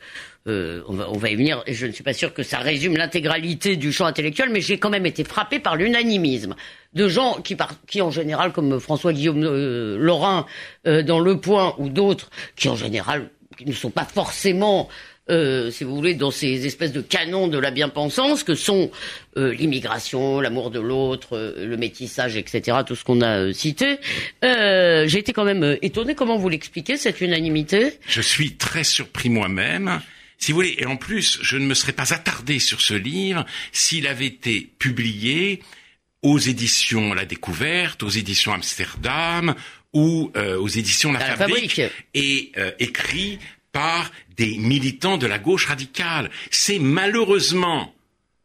on, 0.46 1.18
va, 1.18 1.28
y 1.28 1.36
venir. 1.36 1.62
Et 1.66 1.74
je 1.74 1.86
ne 1.86 1.92
suis 1.92 2.02
pas 2.02 2.14
sûr 2.14 2.32
que 2.32 2.42
ça 2.42 2.56
résume 2.58 2.96
l'intégralité 2.96 3.76
du 3.76 3.92
champ 3.92 4.06
intellectuel, 4.06 4.48
mais 4.50 4.62
j'ai 4.62 4.78
quand 4.78 4.88
même 4.88 5.04
été 5.04 5.22
frappé 5.22 5.58
par 5.58 5.76
l'unanimisme 5.76 6.56
de 6.94 7.06
gens 7.06 7.42
qui, 7.42 7.54
qui 7.86 8.00
en 8.00 8.10
général, 8.10 8.52
comme 8.52 8.80
François 8.80 9.12
Guillaume 9.12 9.42
Laurin 9.42 10.46
dans 10.86 11.20
Le 11.20 11.38
Point 11.38 11.74
ou 11.76 11.90
d'autres, 11.90 12.30
qui 12.56 12.70
en 12.70 12.76
général 12.76 13.28
qui 13.58 13.66
ne 13.66 13.72
sont 13.72 13.90
pas 13.90 14.06
forcément 14.06 14.88
euh, 15.30 15.70
si 15.70 15.84
vous 15.84 15.94
voulez, 15.94 16.14
dans 16.14 16.30
ces 16.30 16.66
espèces 16.66 16.92
de 16.92 17.00
canons 17.00 17.48
de 17.48 17.58
la 17.58 17.70
bien-pensance 17.70 18.44
que 18.44 18.54
sont 18.54 18.90
euh, 19.36 19.52
l'immigration, 19.54 20.40
l'amour 20.40 20.70
de 20.70 20.80
l'autre, 20.80 21.36
euh, 21.36 21.66
le 21.66 21.76
métissage, 21.76 22.36
etc., 22.36 22.78
tout 22.86 22.94
ce 22.96 23.04
qu'on 23.04 23.20
a 23.20 23.38
euh, 23.38 23.52
cité. 23.52 23.98
Euh, 24.44 25.06
J'ai 25.06 25.18
été 25.18 25.32
quand 25.32 25.44
même 25.44 25.62
euh, 25.62 25.76
étonné. 25.82 26.14
Comment 26.14 26.38
vous 26.38 26.48
l'expliquez, 26.48 26.96
cette 26.96 27.20
unanimité 27.20 27.94
Je 28.06 28.20
suis 28.20 28.56
très 28.56 28.84
surpris 28.84 29.28
moi-même. 29.28 30.00
Si 30.38 30.52
vous 30.52 30.56
voulez, 30.58 30.76
et 30.78 30.86
en 30.86 30.96
plus, 30.96 31.38
je 31.42 31.56
ne 31.56 31.66
me 31.66 31.74
serais 31.74 31.92
pas 31.92 32.14
attardé 32.14 32.58
sur 32.60 32.80
ce 32.80 32.94
livre 32.94 33.44
s'il 33.72 34.06
avait 34.06 34.26
été 34.26 34.70
publié 34.78 35.60
aux 36.22 36.38
éditions 36.38 37.12
La 37.14 37.24
Découverte, 37.24 38.02
aux 38.02 38.08
éditions 38.08 38.52
Amsterdam 38.52 39.54
ou 39.92 40.30
euh, 40.36 40.56
aux 40.58 40.68
éditions 40.68 41.12
La, 41.12 41.20
la 41.20 41.36
Fabrique, 41.36 41.70
Fabrique. 41.74 41.92
et 42.14 42.52
euh, 42.56 42.70
écrit 42.78 43.38
des 44.36 44.56
militants 44.58 45.18
de 45.18 45.26
la 45.26 45.38
gauche 45.38 45.66
radicale. 45.66 46.30
C'est 46.50 46.78
malheureusement 46.78 47.94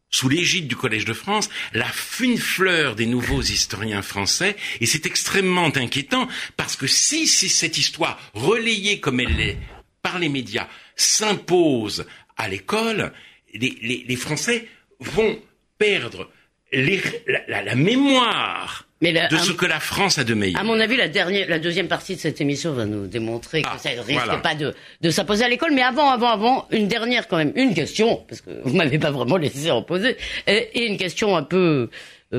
sous 0.09 0.29
l'égide 0.29 0.67
du 0.67 0.75
Collège 0.75 1.05
de 1.05 1.13
France, 1.13 1.49
la 1.73 1.87
fine 1.87 2.37
fleur 2.37 2.95
des 2.95 3.07
nouveaux 3.07 3.41
historiens 3.41 4.03
français, 4.03 4.55
et 4.79 4.85
c'est 4.85 5.07
extrêmement 5.07 5.71
inquiétant, 5.75 6.27
parce 6.55 6.75
que 6.75 6.85
si, 6.85 7.25
si 7.25 7.49
cette 7.49 7.79
histoire, 7.79 8.19
relayée 8.35 8.99
comme 8.99 9.19
elle 9.19 9.35
l'est 9.35 9.57
par 10.03 10.19
les 10.19 10.29
médias, 10.29 10.67
s'impose 10.95 12.05
à 12.37 12.47
l'école, 12.47 13.11
les, 13.55 13.75
les- 13.81 14.05
les 14.07 14.15
Français 14.15 14.67
vont 14.99 15.39
perdre 15.79 16.29
la 16.71 17.75
mémoire 17.75 18.87
Mais 19.03 19.11
la- 19.11 19.27
de 19.27 19.35
à- 19.35 19.39
ce 19.39 19.51
que 19.51 19.65
la 19.65 19.79
France 19.79 20.17
a 20.17 20.23
de 20.23 20.33
meilleur. 20.33 20.59
À 20.59 20.63
mon 20.63 20.79
avis, 20.79 20.95
la 20.95 21.07
dernière, 21.09 21.47
la 21.49 21.59
deuxième 21.59 21.87
partie 21.87 22.15
de 22.15 22.19
cette 22.21 22.39
émission 22.41 22.71
va 22.73 22.85
nous 22.85 23.05
démontrer 23.05 23.61
que 23.61 23.67
Ah, 23.71 23.77
ça 23.77 23.93
ne 23.93 23.99
risque 23.99 24.23
voilà. 24.23 24.37
pas 24.37 24.55
de, 24.55 24.73
de 25.01 25.09
s'imposer 25.09 25.43
à 25.43 25.49
l'école. 25.49 25.71
Mais 25.73 25.81
avant, 25.83 26.09
avant, 26.09 26.29
avant, 26.29 26.67
une 26.71 26.87
dernière 26.87 27.27
quand 27.27 27.37
même, 27.37 27.51
une 27.55 27.73
question, 27.75 28.23
parce 28.27 28.41
que 28.41 28.49
vous 28.63 28.73
m'avez 28.75 28.97
pas 28.99 29.11
vraiment 29.11 29.37
laissé 29.37 29.69
en 29.71 29.81
poser, 29.83 30.15
et, 30.47 30.69
et 30.73 30.87
une 30.87 30.97
question 30.97 31.35
un 31.35 31.43
peu 31.43 31.57
euh, 31.57 31.89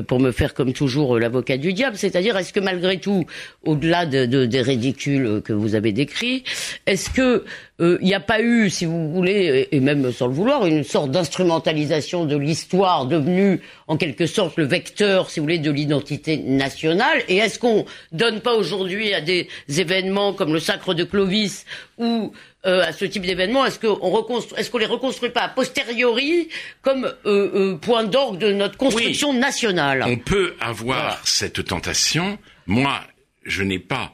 pour 0.01 0.19
me 0.19 0.31
faire 0.31 0.53
comme 0.53 0.73
toujours 0.73 1.15
euh, 1.15 1.19
l'avocat 1.19 1.57
du 1.57 1.73
diable, 1.73 1.97
c'est-à-dire 1.97 2.35
est-ce 2.37 2.53
que 2.53 2.59
malgré 2.59 2.97
tout, 2.99 3.25
au-delà 3.63 4.05
de, 4.05 4.25
de- 4.25 4.45
des 4.45 4.61
ridicules 4.61 5.25
euh, 5.25 5.41
que 5.41 5.53
vous 5.53 5.75
avez 5.75 5.91
décrits, 5.91 6.43
est-ce 6.85 7.09
que 7.09 7.43
euh, 7.81 7.97
il 8.01 8.07
n'y 8.07 8.13
a 8.13 8.19
pas 8.21 8.41
eu, 8.41 8.69
si 8.69 8.85
vous 8.85 9.11
voulez, 9.11 9.67
et 9.71 9.75
et 9.75 9.79
même 9.81 10.11
sans 10.13 10.27
le 10.27 10.33
vouloir, 10.33 10.65
une 10.65 10.83
sorte 10.83 11.11
d'instrumentalisation 11.11 12.25
de 12.25 12.37
l'histoire 12.37 13.05
devenue 13.05 13.59
en 13.87 13.97
quelque 13.97 14.25
sorte 14.27 14.55
le 14.57 14.63
vecteur, 14.65 15.29
si 15.29 15.39
vous 15.39 15.45
voulez, 15.45 15.59
de 15.59 15.71
l'identité 15.71 16.37
nationale? 16.37 17.19
Et 17.27 17.37
est-ce 17.37 17.59
qu'on 17.59 17.85
donne 18.11 18.39
pas 18.39 18.55
aujourd'hui 18.55 19.13
à 19.13 19.21
des 19.21 19.47
événements 19.67 20.33
comme 20.33 20.53
le 20.53 20.59
sacre 20.59 20.93
de 20.93 21.03
Clovis 21.03 21.65
ou 21.97 22.31
euh, 22.65 22.83
à 22.83 22.91
ce 22.93 23.05
type 23.05 23.23
d'événements, 23.25 23.65
est-ce 23.65 23.79
qu'on 23.79 23.93
reconstru- 24.09 24.55
est-ce 24.57 24.69
qu'on 24.69 24.77
les 24.79 24.85
reconstruit 24.85 25.29
pas 25.29 25.41
a 25.41 25.49
posteriori 25.49 26.49
comme 26.81 27.05
euh, 27.05 27.73
euh, 27.73 27.75
point 27.77 28.03
d'orgue 28.03 28.39
de 28.39 28.51
notre 28.51 28.77
construction 28.77 29.33
nationale? 29.33 30.03
On 30.07 30.17
peut 30.17 30.55
avoir 30.59 30.97
Voilà. 31.01 31.19
cette 31.23 31.63
tentation. 31.65 32.37
Moi, 32.67 32.99
je 33.45 33.61
n'ai 33.63 33.79
pas, 33.79 34.11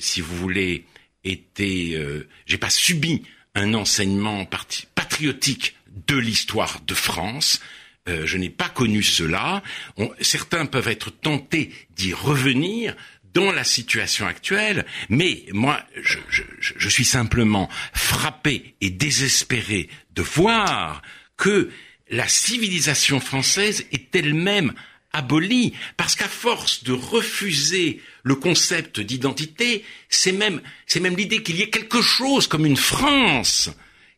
si 0.00 0.20
vous 0.20 0.36
voulez, 0.36 0.84
été, 1.24 1.98
j'ai 2.46 2.58
pas 2.58 2.70
subi 2.70 3.22
un 3.54 3.72
enseignement 3.74 4.44
parti- 4.44 4.86
patriotique 4.94 5.74
de 6.08 6.16
l'histoire 6.16 6.80
de 6.86 6.92
France. 6.94 7.60
Euh, 8.06 8.26
je 8.26 8.36
n'ai 8.36 8.50
pas 8.50 8.68
connu 8.68 9.02
cela. 9.02 9.62
On- 9.96 10.10
certains 10.20 10.66
peuvent 10.66 10.88
être 10.88 11.10
tentés 11.10 11.70
d'y 11.96 12.12
revenir 12.12 12.94
dans 13.34 13.52
la 13.52 13.64
situation 13.64 14.26
actuelle, 14.26 14.86
mais 15.08 15.44
moi, 15.52 15.82
je, 16.00 16.18
je- 16.30 16.42
je- 16.60 16.88
suis 16.88 17.04
simplement 17.04 17.68
frappé 17.92 18.74
et 18.80 18.90
désespéré 18.90 19.88
de 20.14 20.22
voir 20.22 21.02
que 21.36 21.68
la 22.10 22.28
civilisation 22.28 23.18
française 23.20 23.84
est 23.92 24.14
elle-même 24.14 24.72
abolie, 25.12 25.74
parce 25.96 26.16
qu'à 26.16 26.28
force 26.28 26.82
de 26.84 26.92
refuser 26.92 28.00
le 28.24 28.34
concept 28.36 29.00
d'identité, 29.00 29.84
c'est 30.08 30.32
même, 30.32 30.60
c'est 30.86 31.00
même 31.00 31.16
l'idée 31.16 31.42
qu'il 31.42 31.56
y 31.56 31.62
ait 31.62 31.70
quelque 31.70 32.02
chose 32.02 32.46
comme 32.48 32.66
une 32.66 32.76
France 32.76 33.70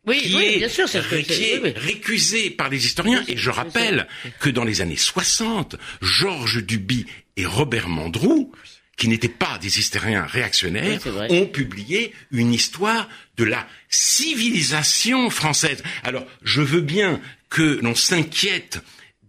Oui, 0.05 0.21
qui 0.21 0.35
oui, 0.35 0.43
est, 0.45 0.57
bien 0.59 0.69
sûr, 0.69 0.87
c'est 0.89 1.01
ce 1.01 1.07
que 1.07 1.15
qui 1.17 1.43
est 1.43 1.59
oui, 1.59 1.73
oui. 1.75 1.81
récusé 1.81 2.49
par 2.49 2.69
les 2.69 2.85
historiens. 2.85 3.23
Et 3.27 3.37
je 3.37 3.49
rappelle 3.49 4.07
que 4.39 4.49
dans 4.49 4.63
les 4.63 4.81
années 4.81 4.95
60, 4.97 5.75
Georges 6.01 6.63
Duby 6.63 7.05
et 7.35 7.45
Robert 7.45 7.89
Mandrou, 7.89 8.51
qui 8.97 9.07
n'étaient 9.07 9.29
pas 9.29 9.59
des 9.59 9.79
historiens 9.79 10.25
réactionnaires, 10.25 10.99
Oui, 11.05 11.27
ont 11.29 11.45
publié 11.45 12.13
une 12.31 12.53
histoire 12.53 13.07
de 13.37 13.43
la 13.43 13.67
civilisation 13.89 15.29
française. 15.29 15.83
Alors, 16.03 16.25
je 16.43 16.61
veux 16.61 16.81
bien 16.81 17.21
que 17.49 17.79
l'on 17.81 17.95
s'inquiète 17.95 18.79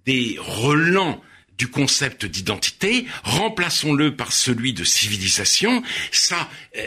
des 0.07 0.37
relents 0.41 1.23
du 1.59 1.69
concept 1.69 2.25
d'identité, 2.25 3.07
remplaçons-le 3.25 4.17
par 4.17 4.33
celui 4.33 4.73
de 4.73 4.85
civilisation. 4.85 5.83
Ça, 6.13 6.49
euh, 6.77 6.87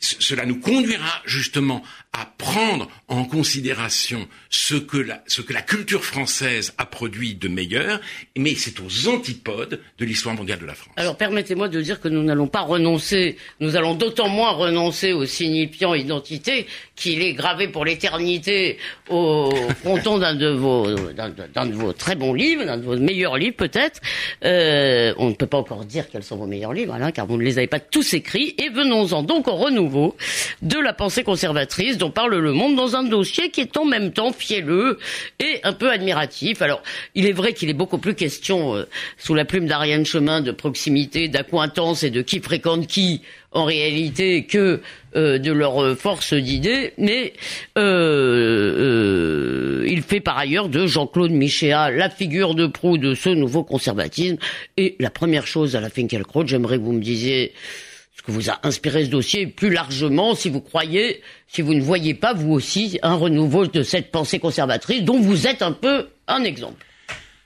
cela 0.00 0.46
nous 0.46 0.60
conduira 0.60 1.22
justement 1.26 1.82
à 2.18 2.24
prendre 2.38 2.88
en 3.08 3.24
considération 3.24 4.26
ce 4.48 4.74
que 4.74 4.96
la, 4.96 5.22
ce 5.26 5.42
que 5.42 5.52
la 5.52 5.60
culture 5.60 6.02
française 6.02 6.72
a 6.78 6.86
produit 6.86 7.34
de 7.34 7.48
meilleur, 7.48 8.00
mais 8.36 8.54
c'est 8.54 8.80
aux 8.80 9.08
antipodes 9.08 9.80
de 9.98 10.04
l'histoire 10.04 10.34
mondiale 10.34 10.58
de 10.60 10.66
la 10.66 10.74
France. 10.74 10.94
Alors 10.96 11.16
permettez-moi 11.16 11.68
de 11.68 11.80
dire 11.82 12.00
que 12.00 12.08
nous 12.08 12.22
n'allons 12.22 12.46
pas 12.46 12.62
renoncer, 12.62 13.36
nous 13.60 13.76
allons 13.76 13.94
d'autant 13.94 14.28
moins 14.28 14.52
renoncer 14.52 15.12
au 15.12 15.26
signifiant 15.26 15.92
identité 15.92 16.66
qu'il 16.94 17.20
est 17.20 17.34
gravé 17.34 17.68
pour 17.68 17.84
l'éternité 17.84 18.78
au 19.10 19.50
fronton 19.82 20.18
d'un 20.18 20.34
de 20.34 20.48
vos 20.48 20.86
d'un 20.86 21.66
de 21.66 21.74
vos 21.74 21.92
très 21.92 22.14
bons 22.14 22.32
livres, 22.32 22.64
d'un 22.64 22.78
de 22.78 22.84
vos 22.84 22.96
meilleurs 22.96 23.36
livres 23.36 23.56
peut-être. 23.56 24.00
Euh, 24.44 25.12
on 25.18 25.28
ne 25.28 25.34
peut 25.34 25.46
pas 25.46 25.58
encore 25.58 25.84
dire 25.84 26.08
quels 26.10 26.22
sont 26.22 26.36
vos 26.36 26.46
meilleurs 26.46 26.72
livres, 26.72 26.94
Alain, 26.94 27.12
car 27.12 27.26
vous 27.26 27.36
ne 27.36 27.42
les 27.42 27.58
avez 27.58 27.66
pas 27.66 27.80
tous 27.80 28.14
écrits. 28.14 28.54
Et 28.58 28.70
venons-en 28.70 29.22
donc 29.22 29.48
au 29.48 29.54
renouveau 29.54 30.16
de 30.62 30.78
la 30.78 30.94
pensée 30.94 31.22
conservatrice 31.22 31.98
dont 31.98 32.05
parle 32.10 32.36
Le 32.36 32.52
Monde 32.52 32.76
dans 32.76 32.96
un 32.96 33.04
dossier 33.04 33.50
qui 33.50 33.60
est 33.60 33.76
en 33.76 33.84
même 33.84 34.12
temps 34.12 34.32
fielleux 34.32 34.98
et 35.40 35.60
un 35.64 35.72
peu 35.72 35.90
admiratif. 35.90 36.62
Alors, 36.62 36.82
il 37.14 37.26
est 37.26 37.32
vrai 37.32 37.52
qu'il 37.52 37.68
est 37.68 37.74
beaucoup 37.74 37.98
plus 37.98 38.14
question, 38.14 38.76
euh, 38.76 38.84
sous 39.18 39.34
la 39.34 39.44
plume 39.44 39.66
d'Ariane 39.66 40.06
Chemin, 40.06 40.40
de 40.40 40.52
proximité, 40.52 41.28
d'accointance 41.28 42.02
et 42.02 42.10
de 42.10 42.22
qui 42.22 42.40
fréquente 42.40 42.86
qui 42.86 43.22
en 43.52 43.64
réalité 43.64 44.44
que 44.44 44.80
euh, 45.14 45.38
de 45.38 45.50
leur 45.50 45.96
force 45.96 46.34
d'idée, 46.34 46.92
mais 46.98 47.32
euh, 47.78 49.84
il 49.88 50.02
fait 50.02 50.20
par 50.20 50.36
ailleurs 50.36 50.68
de 50.68 50.86
Jean-Claude 50.86 51.30
Michéa 51.30 51.90
la 51.90 52.10
figure 52.10 52.54
de 52.54 52.66
proue 52.66 52.98
de 52.98 53.14
ce 53.14 53.30
nouveau 53.30 53.64
conservatisme. 53.64 54.36
Et 54.76 54.94
la 54.98 55.10
première 55.10 55.46
chose 55.46 55.74
à 55.74 55.80
la 55.80 55.88
Finkielkraut, 55.88 56.46
j'aimerais 56.46 56.78
que 56.78 56.82
vous 56.82 56.92
me 56.92 57.02
disiez 57.02 57.52
que 58.26 58.32
vous 58.32 58.50
a 58.50 58.58
inspiré 58.64 59.04
ce 59.04 59.10
dossier, 59.10 59.46
plus 59.46 59.70
largement, 59.70 60.34
si 60.34 60.50
vous 60.50 60.60
croyez, 60.60 61.22
si 61.46 61.62
vous 61.62 61.74
ne 61.74 61.80
voyez 61.80 62.12
pas, 62.12 62.34
vous 62.34 62.52
aussi, 62.52 62.98
un 63.02 63.14
renouveau 63.14 63.66
de 63.66 63.82
cette 63.84 64.10
pensée 64.10 64.40
conservatrice 64.40 65.02
dont 65.02 65.20
vous 65.20 65.46
êtes 65.46 65.62
un 65.62 65.72
peu 65.72 66.08
un 66.26 66.42
exemple. 66.42 66.84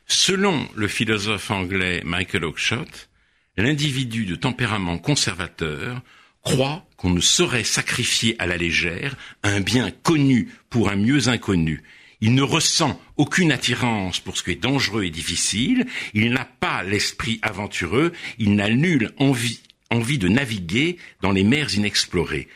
Selon 0.07 0.67
le 0.75 0.89
philosophe 0.89 1.51
anglais 1.51 2.01
Michael 2.05 2.47
Oakeshott, 2.47 3.11
l'individu 3.59 4.25
de 4.25 4.35
tempérament 4.35 4.97
conservateur 4.97 6.01
croit 6.43 6.87
qu'on 6.97 7.11
ne 7.11 7.21
saurait 7.21 7.65
sacrifier 7.65 8.35
à 8.39 8.47
la 8.47 8.57
légère 8.57 9.17
un 9.43 9.61
bien 9.61 9.91
connu 9.91 10.49
pour 10.71 10.89
un 10.89 10.97
mieux 10.97 11.29
inconnu. 11.29 11.83
Il 12.23 12.35
ne 12.35 12.43
ressent 12.43 12.99
aucune 13.19 13.53
attirance 13.53 14.19
pour 14.19 14.37
ce 14.39 14.43
qui 14.43 14.53
est 14.53 14.63
dangereux 14.63 15.05
et 15.05 15.11
difficile, 15.11 15.87
il 16.15 16.33
n'a 16.33 16.47
pas 16.47 16.83
l'esprit 16.83 17.39
aventureux, 17.43 18.13
il 18.39 18.55
n'a 18.55 18.71
nulle 18.71 19.13
envie 19.19 19.61
envie 19.91 20.19
de 20.19 20.29
naviguer 20.29 20.99
dans 21.21 21.33
les 21.33 21.45
mers 21.45 21.75
inexplorées. 21.75 22.49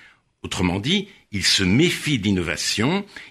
Autrement 0.42 0.78
dit, 0.78 1.08
il 1.32 1.42
se 1.42 1.64
méfie 1.64 2.18
de 2.18 2.28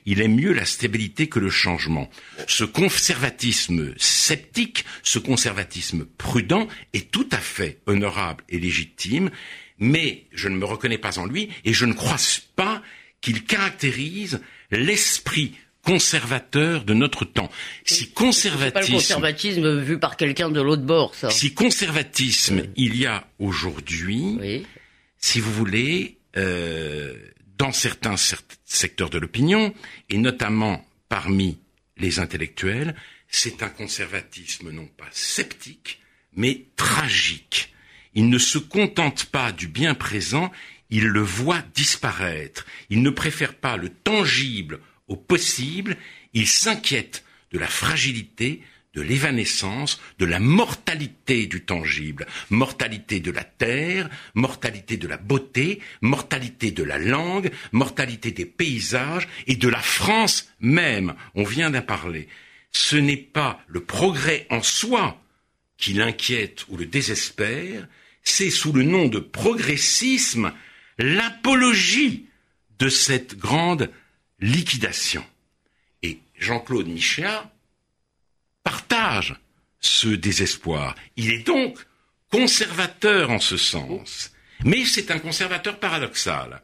il 0.06 0.22
aime 0.22 0.36
mieux 0.36 0.52
la 0.52 0.66
stabilité 0.66 1.28
que 1.28 1.40
le 1.40 1.50
changement. 1.50 2.10
Ce 2.48 2.64
conservatisme 2.64 3.94
sceptique, 3.98 4.84
ce 5.04 5.20
conservatisme 5.20 6.06
prudent 6.18 6.68
est 6.94 7.12
tout 7.12 7.30
à 7.32 7.38
fait 7.38 7.80
honorable 7.86 8.44
et 8.50 8.60
légitime, 8.60 9.30
mais 9.80 10.26
je 10.34 10.50
ne 10.50 10.58
me 10.58 10.66
reconnais 10.66 10.98
pas 10.98 11.20
en 11.20 11.26
lui 11.26 11.50
et 11.64 11.74
je 11.74 11.86
ne 11.86 11.94
crois 11.94 12.18
pas 12.56 12.82
qu'il 13.22 13.46
caractérise 13.46 14.42
l'esprit 14.72 15.54
conservateur 15.84 16.84
de 16.86 16.94
notre 16.94 17.26
temps. 17.26 17.50
Si 17.86 18.10
conservatisme, 18.12 18.74
pas 18.74 18.82
le 18.82 18.94
conservatisme 18.94 19.80
vu 19.82 20.00
par 20.00 20.18
quelqu'un 20.18 20.50
de 20.50 20.62
l'autre 20.62 20.84
bord, 20.84 21.14
ça. 21.14 21.30
Si 21.30 21.54
conservatisme 21.54 22.64
il 22.76 22.96
y 22.96 23.06
a 23.06 23.28
aujourd'hui, 23.40 24.66
si 25.18 25.40
vous 25.40 25.52
voulez, 25.54 26.18
euh, 26.38 27.14
dans 27.58 27.72
certains 27.72 28.16
secteurs 28.66 29.10
de 29.10 29.20
l'opinion 29.20 29.74
et 30.10 30.18
notamment 30.18 30.86
parmi 31.10 31.60
les 31.98 32.20
intellectuels, 32.20 32.96
c'est 33.28 33.62
un 33.62 33.70
conservatisme 33.70 34.72
non 34.72 34.88
pas 34.88 35.08
sceptique, 35.12 36.00
mais 36.36 36.66
tragique. 36.76 37.74
Il 38.16 38.30
ne 38.30 38.38
se 38.38 38.58
contente 38.58 39.26
pas 39.26 39.52
du 39.52 39.68
bien 39.68 39.96
présent, 39.96 40.52
il 40.90 41.06
le 41.06 41.22
voit 41.22 41.64
disparaître. 41.74 42.66
Il 42.90 43.02
ne 43.02 43.10
préfère 43.10 43.56
pas 43.56 43.78
le 43.78 43.90
tangible 43.90 44.80
au 45.08 45.16
possible, 45.16 45.98
il 46.34 46.48
s'inquiète 46.48 47.24
de 47.52 47.60
la 47.60 47.68
fragilité, 47.68 48.62
de 48.94 49.02
l'évanescence, 49.02 50.00
de 50.20 50.26
la 50.26 50.40
mortalité 50.40 51.48
du 51.48 51.66
tangible, 51.66 52.28
mortalité 52.50 53.20
de 53.20 53.32
la 53.32 53.44
terre, 53.44 54.10
mortalité 54.36 54.98
de 54.98 55.08
la 55.08 55.18
beauté, 55.18 55.80
mortalité 56.02 56.72
de 56.72 56.84
la 56.84 57.00
langue, 57.00 57.52
mortalité 57.72 58.32
des 58.32 58.46
paysages 58.46 59.28
et 59.48 59.56
de 59.56 59.68
la 59.68 59.82
France 59.82 60.54
même. 60.60 61.16
On 61.34 61.44
vient 61.44 61.72
d'en 61.72 61.82
parler. 61.82 62.28
Ce 62.72 62.96
n'est 62.96 63.18
pas 63.18 63.64
le 63.68 63.84
progrès 63.84 64.46
en 64.50 64.62
soi 64.62 65.20
qui 65.78 65.94
l'inquiète 65.94 66.66
ou 66.70 66.78
le 66.78 66.86
désespère, 66.86 67.88
c'est 68.24 68.52
sous 68.52 68.72
le 68.72 68.84
nom 68.84 69.08
de 69.08 69.20
progressisme 69.20 70.54
l'apologie 70.98 72.28
de 72.80 72.90
cette 72.90 73.38
grande 73.38 73.90
liquidation. 74.44 75.26
Et 76.02 76.20
Jean-Claude 76.38 76.88
Michéa 76.88 77.50
partage 78.64 79.36
ce 79.80 80.10
désespoir. 80.10 80.96
Il 81.16 81.32
est 81.32 81.44
donc 81.44 81.80
conservateur 82.30 83.32
en 83.32 83.40
ce 83.40 83.58
sens. 83.58 84.32
Mais 84.66 84.86
c'est 84.86 85.12
un 85.12 85.20
conservateur 85.20 85.80
paradoxal, 85.80 86.62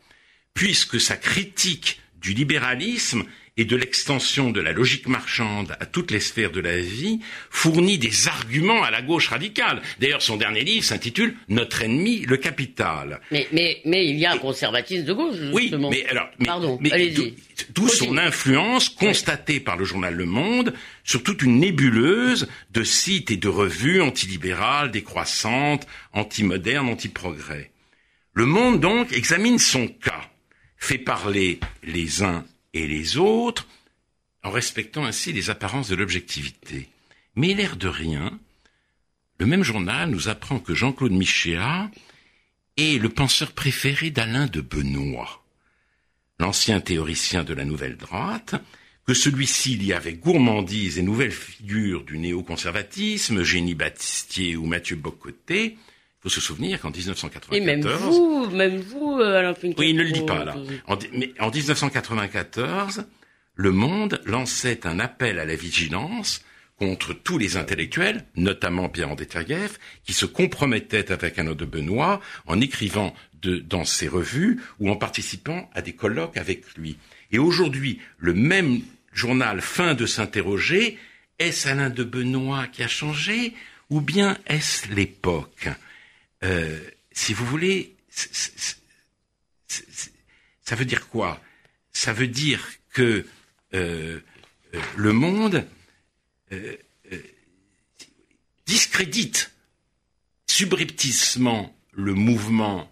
puisque 0.54 1.00
sa 1.00 1.18
critique 1.18 2.02
du 2.16 2.34
libéralisme 2.34 3.24
et 3.60 3.66
de 3.66 3.76
l'extension 3.76 4.52
de 4.52 4.62
la 4.62 4.72
logique 4.72 5.10
marchande 5.10 5.76
à 5.82 5.86
toutes 5.86 6.12
les 6.12 6.22
sphères 6.22 6.52
de 6.52 6.62
la 6.62 6.80
vie 6.80 7.20
fournit 7.50 7.98
des 7.98 8.30
arguments 8.30 8.84
à 8.84 8.90
la 8.90 9.02
gauche 9.02 9.28
radicale. 9.28 9.82
D'ailleurs, 10.00 10.22
son 10.22 10.38
dernier 10.38 10.62
livre 10.64 10.86
s'intitule 10.86 11.36
Notre 11.50 11.82
ennemi, 11.82 12.22
le 12.22 12.38
capital. 12.38 13.20
Mais, 13.32 13.50
mais, 13.52 13.82
mais 13.84 14.08
il 14.08 14.18
y 14.18 14.26
a 14.26 14.32
un 14.32 14.38
conservatisme 14.38 15.04
de 15.04 15.12
gauche, 15.12 15.36
justement. 15.36 15.90
Oui, 15.90 15.98
mais 16.04 16.10
alors, 16.10 16.30
Pardon, 16.46 16.80
allez-y. 16.90 17.36
D'où 17.76 17.90
son 17.90 18.18
influence 18.18 18.88
constatée 18.88 19.60
par 19.60 19.76
le 19.76 19.84
journal 19.84 20.16
Le 20.16 20.26
Monde 20.26 20.74
sur 21.04 21.22
toute 21.22 21.42
une 21.42 21.60
nébuleuse 21.60 22.48
de 22.72 22.86
sites 22.86 23.30
et 23.30 23.36
de 23.36 23.50
revues 23.50 24.02
antilibérales, 24.02 24.90
décroissantes, 24.90 25.86
antimodernes, 26.14 26.88
antiprogrès. 26.88 27.72
Le 28.34 28.46
Monde, 28.46 28.80
donc, 28.80 29.12
examine 29.12 29.60
son 29.60 29.90
cas, 29.90 30.30
fait 30.78 30.98
parler 30.98 31.60
les 31.84 32.24
uns 32.24 32.46
et 32.74 32.88
les 32.88 33.18
autres, 33.18 33.68
en 34.44 34.52
respectant 34.52 35.06
ainsi 35.06 35.34
les 35.34 35.50
apparences 35.50 35.90
de 35.90 35.96
l'objectivité. 35.96 36.90
Mais 37.36 37.54
l'air 37.54 37.76
de 37.76 37.88
rien, 37.88 38.40
le 39.40 39.46
même 39.46 39.64
journal 39.64 40.10
nous 40.10 40.28
apprend 40.28 40.60
que 40.60 40.76
Jean-Claude 40.76 41.12
Michéa 41.12 41.90
est 42.78 43.02
le 43.02 43.10
penseur 43.10 43.52
préféré 43.52 44.10
d'Alain 44.10 44.48
de 44.48 44.62
Benoît, 44.62 45.44
l'ancien 46.40 46.80
théoricien 46.80 47.44
de 47.44 47.54
la 47.54 47.66
nouvelle 47.66 47.98
droite, 47.98 48.56
que 49.06 49.14
celui-ci 49.14 49.76
lit 49.76 49.94
avec 49.94 50.20
gourmandise 50.20 51.00
et 51.00 51.02
nouvelles 51.02 51.32
figures 51.32 52.04
du 52.04 52.18
néoconservatisme, 52.18 53.44
Génie 53.44 53.76
Baptistier 53.76 54.56
ou 54.56 54.66
Mathieu 54.66 54.96
Bocoté, 54.96 55.78
faut 56.22 56.30
se 56.30 56.42
souvenir 56.42 56.82
qu'en 56.82 56.92
1994... 56.92 57.58
Et 57.58 57.62
même 57.62 57.82
vous, 57.82 58.50
même 58.52 58.78
vous, 58.78 59.20
euh, 59.20 59.54
Oui, 59.78 59.90
il 59.92 59.96
ne 59.96 60.04
le 60.04 60.12
dit 60.12 60.26
pas, 60.26 60.44
là. 60.44 60.56
En, 60.88 60.98
mais 61.14 61.34
en 61.40 61.50
1994, 61.50 63.06
Le 63.56 63.72
Monde 63.72 64.22
lançait 64.26 64.86
un 64.86 65.00
appel 65.00 65.40
à 65.40 65.46
la 65.46 65.56
vigilance 65.56 66.44
contre 66.78 67.14
tous 67.14 67.38
les 67.38 67.58
intellectuels, 67.58 68.26
notamment 68.36 68.90
Pierre-André 68.90 69.26
Tergueff, 69.26 69.80
qui 70.06 70.14
se 70.14 70.26
compromettaient 70.26 71.12
avec 71.12 71.38
un 71.38 71.44
de 71.44 71.66
Benoît 71.66 72.22
en 72.48 72.60
écrivant 72.62 73.14
de, 73.42 73.58
dans 73.58 73.86
ses 73.86 74.08
revues 74.08 74.62
ou 74.80 74.90
en 74.90 74.96
participant 74.96 75.70
à 75.74 75.82
des 75.82 75.94
colloques 75.94 76.38
avec 76.38 76.64
lui. 76.78 76.98
Et 77.32 77.40
aujourd'hui, 77.40 78.00
le 78.18 78.34
même 78.34 78.82
journal 79.14 79.62
fin 79.62 79.94
de 79.94 80.06
s'interroger, 80.06 80.98
est-ce 81.38 81.68
Alain 81.68 81.90
de 81.90 82.04
Benoît 82.04 82.68
qui 82.68 82.84
a 82.84 82.88
changé 82.88 83.54
ou 83.90 84.02
bien 84.02 84.38
est-ce 84.48 84.94
l'époque? 84.94 85.70
Euh, 86.44 86.80
si 87.12 87.34
vous 87.34 87.46
voulez, 87.46 87.96
ça 90.64 90.76
veut 90.76 90.86
dire 90.86 91.08
quoi? 91.10 91.42
Ça 91.92 92.14
veut 92.14 92.28
dire 92.28 92.66
que 92.92 93.26
euh, 93.74 94.20
euh, 94.74 94.82
le 94.96 95.14
monde 95.14 95.66
discrédite 98.66 99.52
subrepticement 100.48 101.76
le 101.92 102.14
mouvement 102.16 102.92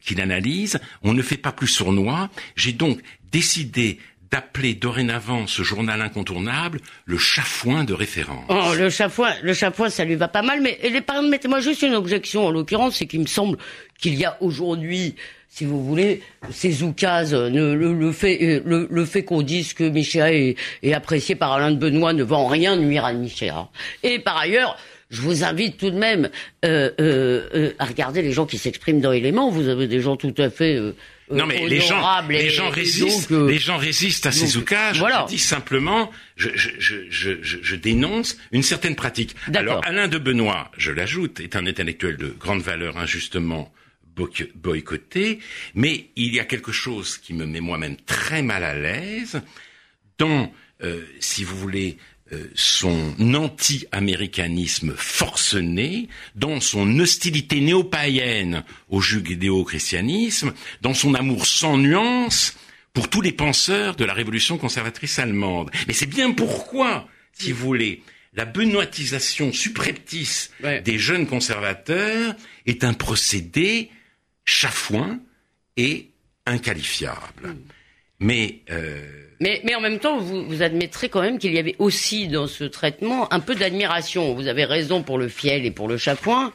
qu'il 0.00 0.20
analyse, 0.20 0.78
on 1.02 1.12
ne 1.14 1.22
fait 1.22 1.36
pas 1.36 1.50
plus 1.50 1.66
sournois. 1.66 2.30
J'ai 2.54 2.72
donc 2.72 3.02
décidé 3.32 3.98
d'appeler 4.30 4.74
dorénavant 4.74 5.46
ce 5.46 5.62
journal 5.62 6.00
incontournable 6.02 6.80
le 7.06 7.18
chafouin 7.18 7.84
de 7.84 7.94
référence. 7.94 8.44
Oh, 8.48 8.74
le 8.76 8.90
chafouin, 8.90 9.32
le 9.42 9.54
chafouin, 9.54 9.90
ça 9.90 10.04
lui 10.04 10.14
va 10.16 10.28
pas 10.28 10.42
mal, 10.42 10.60
mais 10.60 10.78
permettez-moi 11.00 11.60
juste 11.60 11.82
une 11.82 11.94
objection, 11.94 12.46
en 12.46 12.50
l'occurrence, 12.50 12.96
c'est 12.96 13.06
qu'il 13.06 13.20
me 13.20 13.26
semble 13.26 13.58
qu'il 13.98 14.14
y 14.14 14.24
a 14.24 14.36
aujourd'hui, 14.40 15.14
si 15.48 15.64
vous 15.64 15.82
voulez, 15.82 16.22
ces 16.50 16.82
oukases, 16.82 17.34
le, 17.34 17.74
le, 17.74 18.12
fait, 18.12 18.62
euh, 18.66 18.86
le, 18.90 19.04
fait 19.04 19.24
qu'on 19.24 19.42
dise 19.42 19.72
que 19.72 19.84
Michéa 19.84 20.32
est, 20.32 20.56
est, 20.82 20.92
apprécié 20.92 21.34
par 21.34 21.52
Alain 21.52 21.70
de 21.70 21.78
Benoît 21.78 22.12
ne 22.12 22.22
va 22.22 22.36
en 22.36 22.46
rien 22.46 22.76
nuire 22.76 23.04
à 23.04 23.12
Michéa. 23.12 23.68
Et 24.02 24.18
par 24.18 24.36
ailleurs, 24.36 24.76
je 25.10 25.22
vous 25.22 25.44
invite 25.44 25.78
tout 25.78 25.90
de 25.90 25.98
même 25.98 26.28
euh, 26.64 26.90
euh, 27.00 27.48
euh 27.54 27.72
à 27.78 27.86
regarder 27.86 28.22
les 28.22 28.32
gens 28.32 28.46
qui 28.46 28.58
s'expriment 28.58 29.00
dans 29.00 29.12
Éléments. 29.12 29.50
Vous 29.50 29.68
avez 29.68 29.86
des 29.86 30.00
gens 30.00 30.16
tout 30.16 30.34
à 30.38 30.50
fait 30.50 30.76
euh, 30.76 30.94
non 31.30 31.46
mais 31.46 31.66
les 31.66 31.80
gens, 31.80 32.22
les 32.28 32.50
gens 32.50 32.70
résistent, 32.70 33.32
euh, 33.32 33.48
les 33.48 33.58
gens 33.58 33.76
résistent 33.76 34.26
à 34.26 34.32
ces 34.32 34.56
oukages. 34.56 34.98
Voilà. 34.98 35.24
Je 35.26 35.34
dis 35.34 35.38
simplement, 35.38 36.10
je, 36.36 36.48
je, 36.54 36.70
je, 37.10 37.30
je, 37.40 37.76
dénonce 37.76 38.38
une 38.52 38.62
certaine 38.62 38.96
pratique. 38.96 39.34
Alors 39.54 39.84
Alain 39.84 40.08
de 40.08 40.18
Benoît, 40.18 40.70
je 40.76 40.90
l'ajoute, 40.92 41.40
est 41.40 41.56
un 41.56 41.66
intellectuel 41.66 42.16
de 42.16 42.28
grande 42.28 42.60
valeur 42.62 42.98
injustement 42.98 43.72
boycotter, 44.54 45.38
mais 45.74 46.10
il 46.16 46.34
y 46.34 46.40
a 46.40 46.44
quelque 46.44 46.72
chose 46.72 47.18
qui 47.18 47.34
me 47.34 47.46
met 47.46 47.60
moi-même 47.60 47.96
très 47.96 48.42
mal 48.42 48.64
à 48.64 48.74
l'aise 48.74 49.40
dans, 50.18 50.52
euh, 50.82 51.04
si 51.20 51.44
vous 51.44 51.56
voulez, 51.56 51.96
euh, 51.96 52.17
son 52.54 53.14
anti-américanisme 53.34 54.94
forcené, 54.96 56.08
dans 56.34 56.60
son 56.60 56.98
hostilité 56.98 57.60
néo-païenne 57.60 58.64
au 58.88 59.00
judéo-christianisme, 59.00 60.52
dans 60.82 60.94
son 60.94 61.14
amour 61.14 61.46
sans 61.46 61.78
nuance 61.78 62.56
pour 62.92 63.08
tous 63.08 63.20
les 63.20 63.32
penseurs 63.32 63.96
de 63.96 64.04
la 64.04 64.12
révolution 64.12 64.58
conservatrice 64.58 65.18
allemande. 65.18 65.70
Mais 65.86 65.94
c'est 65.94 66.06
bien 66.06 66.32
pourquoi, 66.32 67.08
si 67.32 67.52
vous 67.52 67.64
voulez, 67.64 68.02
la 68.34 68.44
benoîtisation 68.44 69.52
subreptice 69.52 70.50
des 70.84 70.98
jeunes 70.98 71.26
conservateurs 71.26 72.34
est 72.66 72.84
un 72.84 72.94
procédé 72.94 73.90
chafouin 74.44 75.20
et 75.76 76.10
inqualifiable. 76.46 77.48
Mm. 77.48 77.77
Mais 78.20 78.60
euh, 78.70 79.00
mais, 79.40 79.60
mais 79.64 79.74
en 79.74 79.80
même 79.80 79.98
temps, 79.98 80.18
vous, 80.18 80.44
vous 80.44 80.62
admettrez 80.62 81.08
quand 81.08 81.22
même 81.22 81.38
qu'il 81.38 81.54
y 81.54 81.58
avait 81.58 81.76
aussi 81.78 82.28
dans 82.28 82.46
ce 82.46 82.64
traitement 82.64 83.32
un 83.32 83.40
peu 83.40 83.54
d'admiration. 83.54 84.34
Vous 84.34 84.48
avez 84.48 84.64
raison 84.64 85.02
pour 85.02 85.18
le 85.18 85.28
fiel 85.28 85.64
et 85.64 85.70
pour 85.70 85.88
le 85.88 85.96
chapouin. 85.96 86.52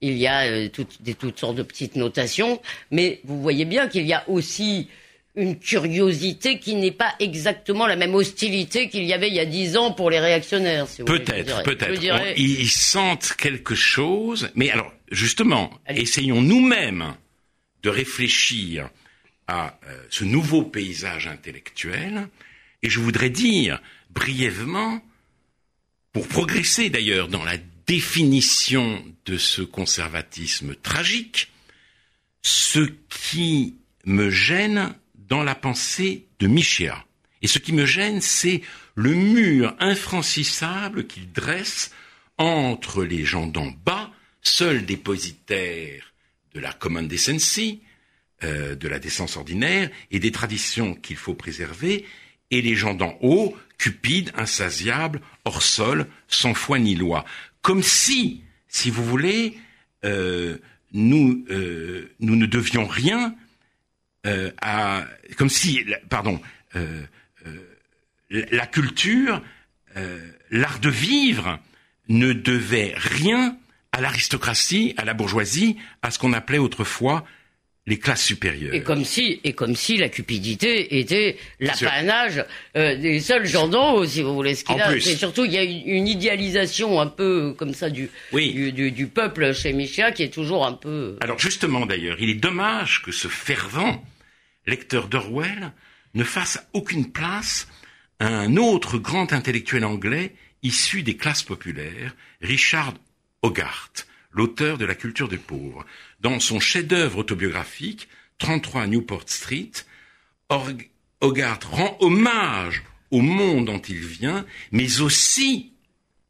Il 0.00 0.16
y 0.16 0.26
a 0.26 0.46
euh, 0.46 0.68
toutes, 0.68 1.02
des, 1.02 1.14
toutes 1.14 1.38
sortes 1.38 1.56
de 1.56 1.62
petites 1.62 1.96
notations, 1.96 2.60
mais 2.90 3.20
vous 3.24 3.40
voyez 3.42 3.64
bien 3.64 3.88
qu'il 3.88 4.06
y 4.06 4.12
a 4.12 4.24
aussi 4.28 4.88
une 5.36 5.58
curiosité 5.58 6.58
qui 6.58 6.74
n'est 6.74 6.90
pas 6.90 7.14
exactement 7.20 7.86
la 7.86 7.96
même 7.96 8.14
hostilité 8.14 8.88
qu'il 8.88 9.04
y 9.04 9.12
avait 9.12 9.28
il 9.28 9.34
y 9.34 9.40
a 9.40 9.44
dix 9.44 9.76
ans 9.76 9.92
pour 9.92 10.10
les 10.10 10.18
réactionnaires. 10.18 10.88
Si 10.88 11.02
peut-être, 11.04 11.62
peut-être. 11.62 12.02
Ils 12.36 12.68
sentent 12.68 13.34
quelque 13.38 13.74
chose, 13.74 14.50
mais 14.54 14.70
alors 14.70 14.92
justement, 15.10 15.70
essayons 15.88 16.40
nous-mêmes 16.40 17.14
de 17.82 17.90
réfléchir 17.90 18.90
euh, 19.50 20.02
ce 20.10 20.24
nouveau 20.24 20.62
paysage 20.62 21.26
intellectuel. 21.26 22.28
Et 22.82 22.90
je 22.90 23.00
voudrais 23.00 23.30
dire 23.30 23.80
brièvement, 24.10 25.02
pour 26.12 26.26
progresser 26.26 26.90
d'ailleurs 26.90 27.28
dans 27.28 27.44
la 27.44 27.56
définition 27.86 29.04
de 29.26 29.36
ce 29.36 29.62
conservatisme 29.62 30.74
tragique, 30.74 31.50
ce 32.42 32.90
qui 33.08 33.76
me 34.04 34.30
gêne 34.30 34.94
dans 35.28 35.42
la 35.42 35.54
pensée 35.54 36.26
de 36.38 36.46
Michéa. 36.46 37.04
Et 37.42 37.46
ce 37.46 37.58
qui 37.58 37.72
me 37.72 37.86
gêne, 37.86 38.20
c'est 38.20 38.62
le 38.94 39.14
mur 39.14 39.74
infranchissable 39.78 41.06
qu'il 41.06 41.32
dresse 41.32 41.92
entre 42.38 43.04
les 43.04 43.24
gens 43.24 43.46
d'en 43.46 43.70
bas, 43.84 44.10
seuls 44.42 44.84
dépositaires 44.84 46.12
de 46.54 46.60
la 46.60 46.72
common 46.72 47.02
decency, 47.02 47.82
euh, 48.42 48.74
de 48.74 48.88
la 48.88 48.98
décence 48.98 49.36
ordinaire 49.36 49.90
et 50.10 50.18
des 50.18 50.32
traditions 50.32 50.94
qu'il 50.94 51.16
faut 51.16 51.34
préserver, 51.34 52.06
et 52.50 52.62
les 52.62 52.74
gens 52.74 52.94
d'en 52.94 53.18
haut, 53.20 53.54
cupides, 53.76 54.32
insatiables, 54.34 55.20
hors 55.44 55.62
sol, 55.62 56.06
sans 56.26 56.54
foi 56.54 56.78
ni 56.78 56.94
loi. 56.94 57.26
Comme 57.60 57.82
si, 57.82 58.42
si 58.66 58.90
vous 58.90 59.04
voulez, 59.04 59.58
euh, 60.04 60.56
nous, 60.92 61.44
euh, 61.50 62.10
nous 62.20 62.34
ne 62.34 62.46
devions 62.46 62.86
rien 62.86 63.34
à... 64.62 65.04
Comme 65.36 65.50
si, 65.50 65.84
pardon, 66.08 66.40
la 68.30 68.66
culture, 68.66 69.42
l'art 70.50 70.78
de 70.80 70.90
vivre 70.90 71.58
ne 72.08 72.32
devait 72.32 72.94
rien 72.96 73.56
à 73.92 74.00
l'aristocratie, 74.00 74.94
à 74.96 75.04
la 75.04 75.14
bourgeoisie, 75.14 75.76
à 76.02 76.10
ce 76.10 76.18
qu'on 76.18 76.32
appelait 76.32 76.58
autrefois 76.58 77.24
les 77.86 77.98
classes 77.98 78.24
supérieures. 78.24 78.74
Et 78.74 78.82
comme 78.82 79.04
si, 79.04 79.40
et 79.42 79.52
comme 79.52 79.74
si 79.74 79.96
la 79.96 80.08
cupidité 80.08 81.00
était 81.00 81.36
l'apanage 81.58 82.44
euh, 82.76 82.96
des 82.96 83.20
seuls 83.20 83.46
haut, 83.56 84.04
si 84.04 84.22
vous 84.22 84.34
voulez. 84.34 84.54
Ce 84.54 84.64
qu'il 84.64 84.80
a, 84.80 85.00
c'est 85.00 85.16
surtout 85.16 85.44
il 85.44 85.52
y 85.52 85.58
a 85.58 85.62
une, 85.62 86.06
idéalisation 86.06 87.00
un 87.00 87.06
peu 87.06 87.54
comme 87.56 87.74
ça 87.74 87.90
du, 87.90 88.10
du, 88.32 88.92
du, 88.92 89.06
peuple 89.06 89.54
chez 89.54 89.72
Michel 89.72 90.12
qui 90.14 90.22
est 90.22 90.32
toujours 90.32 90.66
un 90.66 90.72
peu. 90.72 91.16
Alors 91.20 91.38
justement 91.38 91.86
d'ailleurs, 91.86 92.16
il 92.20 92.30
est 92.30 92.34
dommage 92.34 93.02
que 93.02 93.12
ce 93.12 93.28
fervent 93.28 94.02
lecteur 94.66 95.08
d'Orwell 95.08 95.72
ne 96.14 96.24
fasse 96.24 96.64
aucune 96.72 97.10
place 97.10 97.68
à 98.18 98.28
un 98.28 98.56
autre 98.56 98.98
grand 98.98 99.32
intellectuel 99.32 99.84
anglais 99.84 100.34
issu 100.62 101.02
des 101.02 101.16
classes 101.16 101.42
populaires, 101.42 102.14
Richard 102.42 102.94
Hogarth, 103.42 104.06
l'auteur 104.32 104.78
de 104.78 104.84
La 104.84 104.94
culture 104.94 105.28
des 105.28 105.38
pauvres. 105.38 105.86
Dans 106.20 106.38
son 106.40 106.60
chef-d'œuvre 106.60 107.18
autobiographique, 107.18 108.08
33 108.38 108.86
Newport 108.86 109.24
Street, 109.26 109.70
Hogarth 111.20 111.64
rend 111.64 111.96
hommage 112.00 112.82
au 113.10 113.20
monde 113.20 113.66
dont 113.66 113.78
il 113.80 113.98
vient, 113.98 114.44
mais 114.72 115.00
aussi 115.00 115.72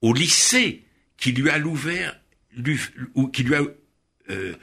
au 0.00 0.12
lycée 0.12 0.84
qui 1.16 1.32
lui 1.32 1.50
a 1.50 1.58
lui 1.58 2.78
euh, 4.30 4.54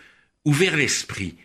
ouvert 0.45 0.75
l'esprit. 0.75 1.35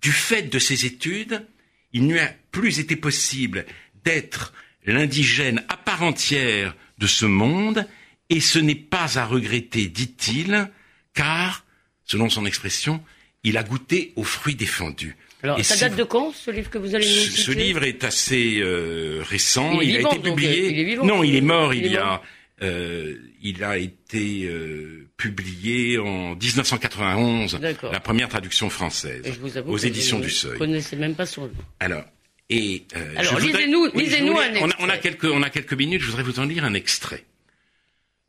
Du 0.00 0.12
fait 0.12 0.42
de 0.42 0.58
ses 0.58 0.86
études, 0.86 1.46
il 1.92 2.04
n'y 2.04 2.18
a 2.18 2.34
plus 2.50 2.78
été 2.78 2.96
possible 2.96 3.66
d'être 4.04 4.52
l'indigène 4.84 5.64
à 5.68 5.76
part 5.76 6.02
entière 6.02 6.74
de 6.98 7.06
ce 7.06 7.26
monde, 7.26 7.86
et 8.30 8.40
ce 8.40 8.58
n'est 8.58 8.74
pas 8.74 9.18
à 9.18 9.26
regretter, 9.26 9.88
dit-il, 9.88 10.70
car, 11.14 11.64
selon 12.04 12.30
son 12.30 12.46
expression, 12.46 13.04
il 13.44 13.56
a 13.56 13.62
goûté 13.62 14.12
aux 14.16 14.24
fruits 14.24 14.54
défendus. 14.54 15.16
Alors, 15.42 15.64
ça 15.64 15.76
date 15.76 15.96
de 15.96 16.04
quand, 16.04 16.32
ce 16.32 16.50
livre 16.52 16.70
que 16.70 16.78
vous 16.78 16.94
allez 16.94 17.04
nous 17.04 17.12
citer 17.12 17.42
Ce 17.42 17.50
livre 17.50 17.82
est 17.82 18.04
assez 18.04 18.60
euh, 18.60 19.22
récent. 19.28 19.80
Il, 19.80 19.96
a 19.96 20.00
été 20.00 20.18
publié. 20.20 20.70
il 20.70 20.78
est 20.78 20.84
vivant, 20.84 21.04
non, 21.04 21.24
il 21.24 21.34
est 21.34 21.40
mort. 21.40 21.74
Il, 21.74 21.86
y 21.86 21.96
a. 21.96 22.22
Euh, 22.62 23.16
il 23.42 23.64
a 23.64 23.76
été 23.76 24.44
euh, 24.44 25.08
publié 25.16 25.98
en 25.98 26.36
1991, 26.36 27.58
la 27.60 27.98
première 27.98 28.28
traduction 28.28 28.70
française, 28.70 29.24
aux 29.66 29.78
éditions 29.78 30.20
du 30.20 30.30
Seuil. 30.30 30.52
Je 30.52 30.58
connaissais 30.58 30.94
même 30.94 31.16
pas 31.16 31.26
son 31.26 31.42
nom. 31.42 31.52
Alors, 31.80 32.04
et 32.48 32.84
alors 33.16 33.40
lisez-nous, 33.40 33.90
lisez-nous 33.94 34.38
un 34.38 34.44
extrait. 34.44 34.62
On 34.62 34.70
a, 34.70 34.86
on 34.86 34.88
a 34.88 34.98
quelques, 34.98 35.24
on 35.24 35.42
a 35.42 35.50
quelques 35.50 35.72
minutes. 35.72 36.02
Je 36.02 36.06
voudrais 36.06 36.22
vous 36.22 36.38
en 36.38 36.44
lire 36.44 36.64
un 36.64 36.74
extrait. 36.74 37.24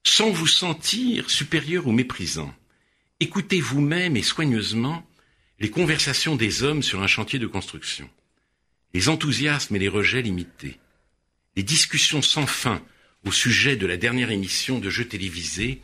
Sans 0.03 0.31
vous 0.31 0.47
sentir 0.47 1.29
supérieur 1.29 1.85
ou 1.85 1.91
méprisant, 1.91 2.53
écoutez 3.19 3.61
vous-même 3.61 4.17
et 4.17 4.23
soigneusement 4.23 5.07
les 5.59 5.69
conversations 5.69 6.35
des 6.35 6.63
hommes 6.63 6.83
sur 6.83 7.01
un 7.01 7.07
chantier 7.07 7.39
de 7.39 7.47
construction, 7.47 8.09
les 8.93 9.09
enthousiasmes 9.09 9.75
et 9.75 9.79
les 9.79 9.87
rejets 9.87 10.21
limités, 10.21 10.79
les 11.55 11.63
discussions 11.63 12.21
sans 12.21 12.47
fin 12.47 12.81
au 13.25 13.31
sujet 13.31 13.75
de 13.75 13.87
la 13.87 13.97
dernière 13.97 14.31
émission 14.31 14.79
de 14.79 14.89
jeux 14.89 15.07
télévisés 15.07 15.81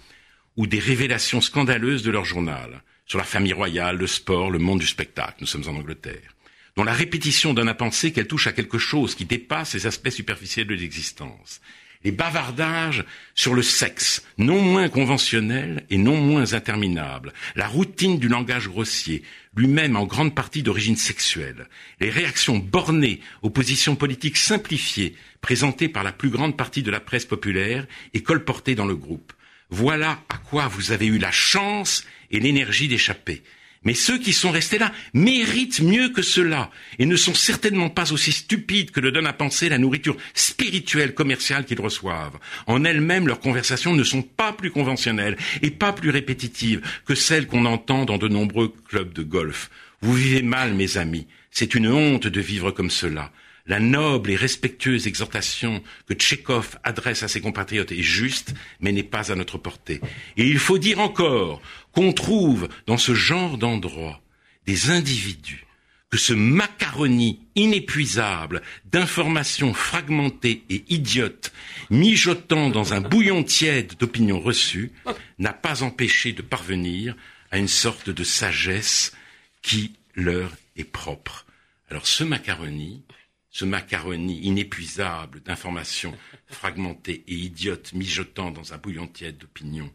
ou 0.58 0.68
des 0.68 0.80
révélations 0.80 1.42
scandaleuses 1.42 2.04
de 2.04 2.12
leur 2.12 2.26
journal. 2.26 2.84
Sur 3.06 3.18
la 3.18 3.24
famille 3.24 3.54
royale, 3.54 3.98
le 3.98 4.08
sport, 4.08 4.52
le 4.52 4.60
monde 4.60 4.80
du 4.80 4.86
spectacle. 4.86 5.38
Nous 5.40 5.48
sommes 5.48 5.68
en 5.68 5.80
Angleterre. 5.80 6.36
Dont 6.76 6.84
la 6.84 6.94
répétition 6.94 7.54
donne 7.54 7.70
à 7.70 7.74
penser 7.74 8.12
qu'elle 8.12 8.28
touche 8.28 8.48
à 8.48 8.52
quelque 8.52 8.78
chose 8.78 9.16
qui 9.16 9.26
dépasse 9.26 9.74
les 9.74 9.88
aspects 9.88 10.10
superficiels 10.10 10.68
de 10.68 10.76
l'existence, 10.76 11.62
les 12.04 12.12
bavardages 12.12 13.04
sur 13.36 13.54
le 13.54 13.62
sexe, 13.62 14.24
non 14.38 14.62
moins 14.62 14.88
conventionnels 14.88 15.86
et 15.90 15.98
non 15.98 16.18
moins 16.18 16.54
interminables, 16.54 17.34
la 17.56 17.68
routine 17.68 18.20
du 18.20 18.30
langage 18.30 18.70
grossier, 18.70 19.24
lui-même 19.56 19.98
en 19.98 20.06
grande 20.06 20.34
partie 20.34 20.64
d'origine 20.64 20.96
sexuelle, 20.96 21.68
les 22.00 22.10
réactions 22.10 22.58
bornées 22.58 23.20
aux 23.42 23.50
positions 23.50 23.98
politiques 23.98 24.38
simplifiées 24.38 25.16
présentées 25.42 25.90
par 25.90 26.04
la 26.04 26.14
plus 26.14 26.30
grande 26.30 26.56
partie 26.56 26.84
de 26.84 26.92
la 26.92 27.02
presse 27.02 27.26
populaire 27.26 27.86
et 28.14 28.24
colportées 28.24 28.76
dans 28.76 28.86
le 28.86 28.96
groupe. 28.96 29.34
Voilà 29.70 30.24
à 30.30 30.38
quoi 30.38 30.68
vous 30.68 30.92
avez 30.92 31.06
eu 31.06 31.18
la 31.18 31.32
chance 31.32 32.06
et 32.32 32.40
l'énergie 32.40 32.88
d'échapper. 32.88 33.44
Mais 33.84 33.94
ceux 33.94 34.18
qui 34.18 34.34
sont 34.34 34.52
restés 34.52 34.78
là 34.78 34.92
méritent 35.14 35.80
mieux 35.80 36.10
que 36.10 36.22
cela 36.22 36.70
et 36.98 37.06
ne 37.06 37.16
sont 37.16 37.34
certainement 37.34 37.90
pas 37.90 38.12
aussi 38.12 38.34
stupides 38.34 38.92
que 38.92 39.00
le 39.00 39.12
donne 39.12 39.28
à 39.28 39.34
penser 39.34 39.70
la 39.70 39.78
nourriture 39.78 40.18
spirituelle 40.34 41.14
commerciale 41.14 41.66
qu'ils 41.66 41.80
reçoivent. 41.80 42.40
En 42.68 42.84
elles-mêmes, 42.84 43.28
leurs 43.28 43.40
conversations 43.40 43.94
ne 43.94 44.04
sont 44.04 44.22
pas 44.22 44.52
plus 44.52 44.72
conventionnelles 44.72 45.38
et 45.62 45.72
pas 45.72 45.94
plus 45.94 46.10
répétitives 46.10 46.82
que 47.06 47.16
celles 47.16 47.48
qu'on 47.48 47.66
entend 47.66 48.04
dans 48.04 48.18
de 48.18 48.28
nombreux 48.28 48.74
clubs 48.90 49.14
de 49.14 49.24
golf. 49.24 49.70
Vous 50.02 50.14
vivez 50.14 50.42
mal, 50.42 50.74
mes 50.74 50.98
amis. 50.98 51.28
C'est 51.52 51.74
une 51.74 51.88
honte 51.88 52.28
de 52.28 52.42
vivre 52.42 52.72
comme 52.72 52.90
cela. 52.90 53.32
La 53.66 53.80
noble 53.80 54.32
et 54.32 54.36
respectueuse 54.36 55.08
exhortation 55.08 55.84
que 56.08 56.14
Tchekhov 56.14 56.78
adresse 56.84 57.24
à 57.24 57.28
ses 57.28 57.42
compatriotes 57.42 57.92
est 57.92 58.02
juste, 58.02 58.54
mais 58.80 58.92
n'est 58.92 59.04
pas 59.04 59.32
à 59.32 59.36
notre 59.36 59.58
portée. 59.58 60.02
Et 60.38 60.48
il 60.48 60.60
faut 60.60 60.78
dire 60.78 61.00
encore 61.00 61.62
qu'on 61.92 62.14
trouve 62.14 62.68
dans 62.88 62.98
ce 62.98 63.14
genre 63.14 63.58
d'endroit 63.58 64.22
des 64.66 64.90
individus 64.90 65.66
que 66.10 66.18
ce 66.18 66.34
macaroni 66.34 67.40
inépuisable 67.56 68.62
d'informations 68.86 69.74
fragmentées 69.74 70.64
et 70.70 70.84
idiotes, 70.90 71.52
mijotant 71.90 72.70
dans 72.70 72.94
un 72.94 73.02
bouillon 73.02 73.44
tiède 73.44 73.94
d'opinions 74.00 74.40
reçues, 74.40 74.92
n'a 75.38 75.54
pas 75.54 75.84
empêché 75.84 76.34
de 76.34 76.42
parvenir 76.42 77.16
à 77.52 77.58
une 77.58 77.68
sorte 77.68 78.10
de 78.10 78.24
sagesse 78.24 79.14
qui 79.62 79.94
leur 80.16 80.52
est 80.78 80.84
propre. 80.84 81.46
Alors 81.90 82.08
ce 82.08 82.24
macaroni, 82.24 83.04
ce 83.50 83.66
macaroni 83.66 84.40
inépuisable 84.42 85.42
d'informations 85.42 86.16
fragmentées 86.48 87.24
et 87.28 87.36
idiotes 87.36 87.94
mijotant 87.94 88.52
dans 88.52 88.74
un 88.74 88.78
bouillon 88.78 89.08
tiède 89.08 89.38
d'opinion 89.38 89.92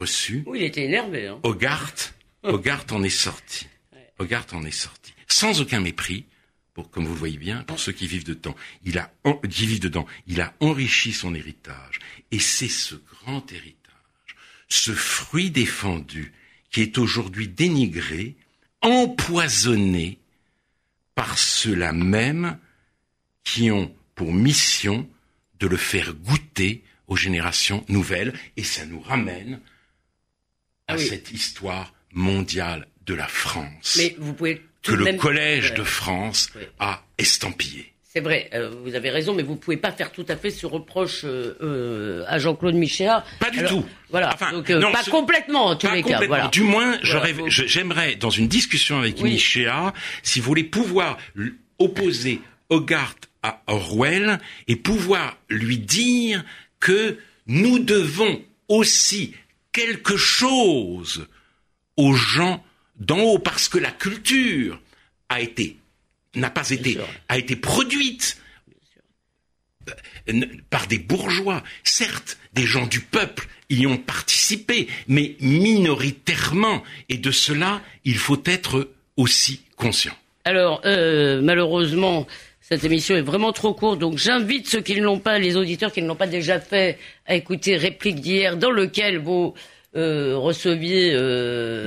reçues. 0.00 0.42
Oui, 0.46 0.60
il 0.60 0.64
était 0.64 0.84
énervé. 0.84 1.28
Hein. 1.28 1.40
Hogarth, 1.42 2.14
Hogarth 2.42 2.92
en 2.92 3.02
est 3.02 3.08
sorti. 3.08 3.66
Hogarth 4.18 4.52
en 4.52 4.64
est 4.64 4.70
sorti. 4.70 5.14
Sans 5.28 5.60
aucun 5.60 5.80
mépris, 5.80 6.26
pour, 6.74 6.90
comme 6.90 7.04
vous 7.04 7.12
le 7.12 7.18
voyez 7.18 7.38
bien, 7.38 7.62
pour 7.64 7.78
ceux 7.78 7.92
qui 7.92 8.06
vivent 8.06 8.24
dedans. 8.24 8.54
Il 8.84 8.98
a, 8.98 9.12
qui 9.48 9.66
vivent 9.66 9.80
dedans. 9.80 10.06
Il 10.26 10.40
a 10.40 10.54
enrichi 10.60 11.12
son 11.12 11.34
héritage. 11.34 12.00
Et 12.30 12.38
c'est 12.38 12.68
ce 12.68 12.94
grand 12.94 13.50
héritage, 13.52 14.36
ce 14.68 14.92
fruit 14.92 15.50
défendu, 15.50 16.32
qui 16.70 16.80
est 16.82 16.98
aujourd'hui 16.98 17.48
dénigré, 17.48 18.36
empoisonné 18.80 20.18
par 21.14 21.38
ceux-là 21.38 21.92
même 21.92 22.58
qui 23.44 23.70
ont 23.70 23.94
pour 24.14 24.32
mission 24.32 25.08
de 25.58 25.66
le 25.66 25.76
faire 25.76 26.14
goûter 26.14 26.84
aux 27.06 27.16
générations 27.16 27.84
nouvelles. 27.88 28.32
Et 28.56 28.64
ça 28.64 28.84
nous 28.86 29.00
ramène 29.00 29.60
à 30.88 30.98
cette 30.98 31.30
histoire 31.30 31.94
mondiale 32.12 32.88
de 33.06 33.14
la 33.14 33.28
France. 33.28 33.96
Mais 33.98 34.14
vous 34.18 34.34
pouvez 34.34 34.62
que 34.82 34.92
le 34.92 35.16
Collège 35.16 35.74
de 35.74 35.84
France 35.84 36.50
a 36.78 37.04
estampillé. 37.18 37.91
C'est 38.12 38.20
vrai, 38.20 38.50
euh, 38.52 38.68
vous 38.84 38.94
avez 38.94 39.08
raison, 39.08 39.32
mais 39.32 39.42
vous 39.42 39.56
pouvez 39.56 39.78
pas 39.78 39.90
faire 39.90 40.12
tout 40.12 40.26
à 40.28 40.36
fait 40.36 40.50
ce 40.50 40.66
reproche 40.66 41.22
euh, 41.24 41.56
euh, 41.62 42.24
à 42.26 42.38
Jean-Claude 42.38 42.74
Michéa. 42.74 43.24
Pas 43.40 43.48
du 43.48 43.64
tout. 43.64 43.86
Voilà, 44.10 44.36
donc 44.52 44.70
pas 44.92 45.02
complètement 45.10 45.68
en 45.68 45.76
tous 45.76 45.90
les 45.90 46.02
cas. 46.02 46.20
Voilà. 46.26 46.48
Du 46.48 46.60
moins, 46.60 46.98
j'aimerais 47.02 48.16
dans 48.16 48.28
une 48.28 48.48
discussion 48.48 48.98
avec 48.98 49.22
Michéa, 49.22 49.94
si 50.22 50.40
vous 50.40 50.46
voulez 50.46 50.64
pouvoir 50.64 51.16
opposer 51.78 52.42
Hogarth 52.68 53.30
à 53.42 53.62
Orwell 53.66 54.40
et 54.68 54.76
pouvoir 54.76 55.38
lui 55.48 55.78
dire 55.78 56.44
que 56.80 57.16
nous 57.46 57.78
devons 57.78 58.42
aussi 58.68 59.34
quelque 59.72 60.18
chose 60.18 61.28
aux 61.96 62.12
gens 62.12 62.62
d'en 62.96 63.20
haut 63.20 63.38
parce 63.38 63.70
que 63.70 63.78
la 63.78 63.90
culture 63.90 64.78
a 65.30 65.40
été 65.40 65.78
n'a 66.34 66.50
pas 66.50 66.70
été 66.70 66.98
a 67.28 67.38
été 67.38 67.56
produite 67.56 68.38
euh, 70.28 70.46
par 70.70 70.86
des 70.86 70.98
bourgeois. 70.98 71.62
Certes, 71.84 72.38
des 72.52 72.64
gens 72.64 72.86
du 72.86 73.00
peuple 73.00 73.48
y 73.68 73.86
ont 73.86 73.96
participé, 73.96 74.88
mais 75.08 75.36
minoritairement. 75.40 76.82
Et 77.08 77.16
de 77.16 77.30
cela, 77.30 77.80
il 78.04 78.16
faut 78.16 78.42
être 78.44 78.90
aussi 79.16 79.62
conscient. 79.76 80.14
Alors, 80.44 80.82
euh, 80.84 81.40
malheureusement, 81.42 82.26
cette 82.60 82.84
émission 82.84 83.16
est 83.16 83.22
vraiment 83.22 83.52
trop 83.52 83.74
courte, 83.74 83.98
donc 83.98 84.18
j'invite 84.18 84.68
ceux 84.68 84.80
qui 84.80 84.94
ne 84.96 85.02
l'ont 85.02 85.18
pas, 85.18 85.38
les 85.38 85.56
auditeurs 85.56 85.92
qui 85.92 86.02
ne 86.02 86.08
l'ont 86.08 86.16
pas 86.16 86.26
déjà 86.26 86.60
fait, 86.60 86.98
à 87.26 87.34
écouter 87.34 87.76
Réplique 87.76 88.20
d'hier, 88.20 88.56
dans 88.56 88.70
lequel 88.70 89.18
vos 89.18 89.54
euh, 89.94 90.38
receviez 90.38 91.12
euh, 91.12 91.86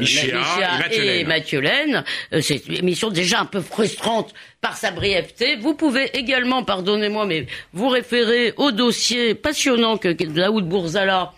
et 0.92 1.24
Mathieu 1.24 1.60
Laine. 1.60 2.04
Euh, 2.34 2.42
c'est 2.42 2.68
une 2.68 2.76
émission 2.76 3.10
déjà 3.10 3.40
un 3.40 3.46
peu 3.46 3.62
frustrante 3.62 4.32
par 4.62 4.78
sa 4.78 4.92
brièveté. 4.92 5.56
Vous 5.56 5.74
pouvez 5.74 6.16
également, 6.16 6.64
pardonnez-moi, 6.64 7.26
mais 7.26 7.48
vous 7.74 7.90
référer 7.90 8.54
au 8.58 8.72
dossier 8.72 9.34
passionnant 9.34 9.98
que, 9.98 10.10
que 10.10 10.24
Daoud 10.24 10.70
Bourzala 10.70 11.34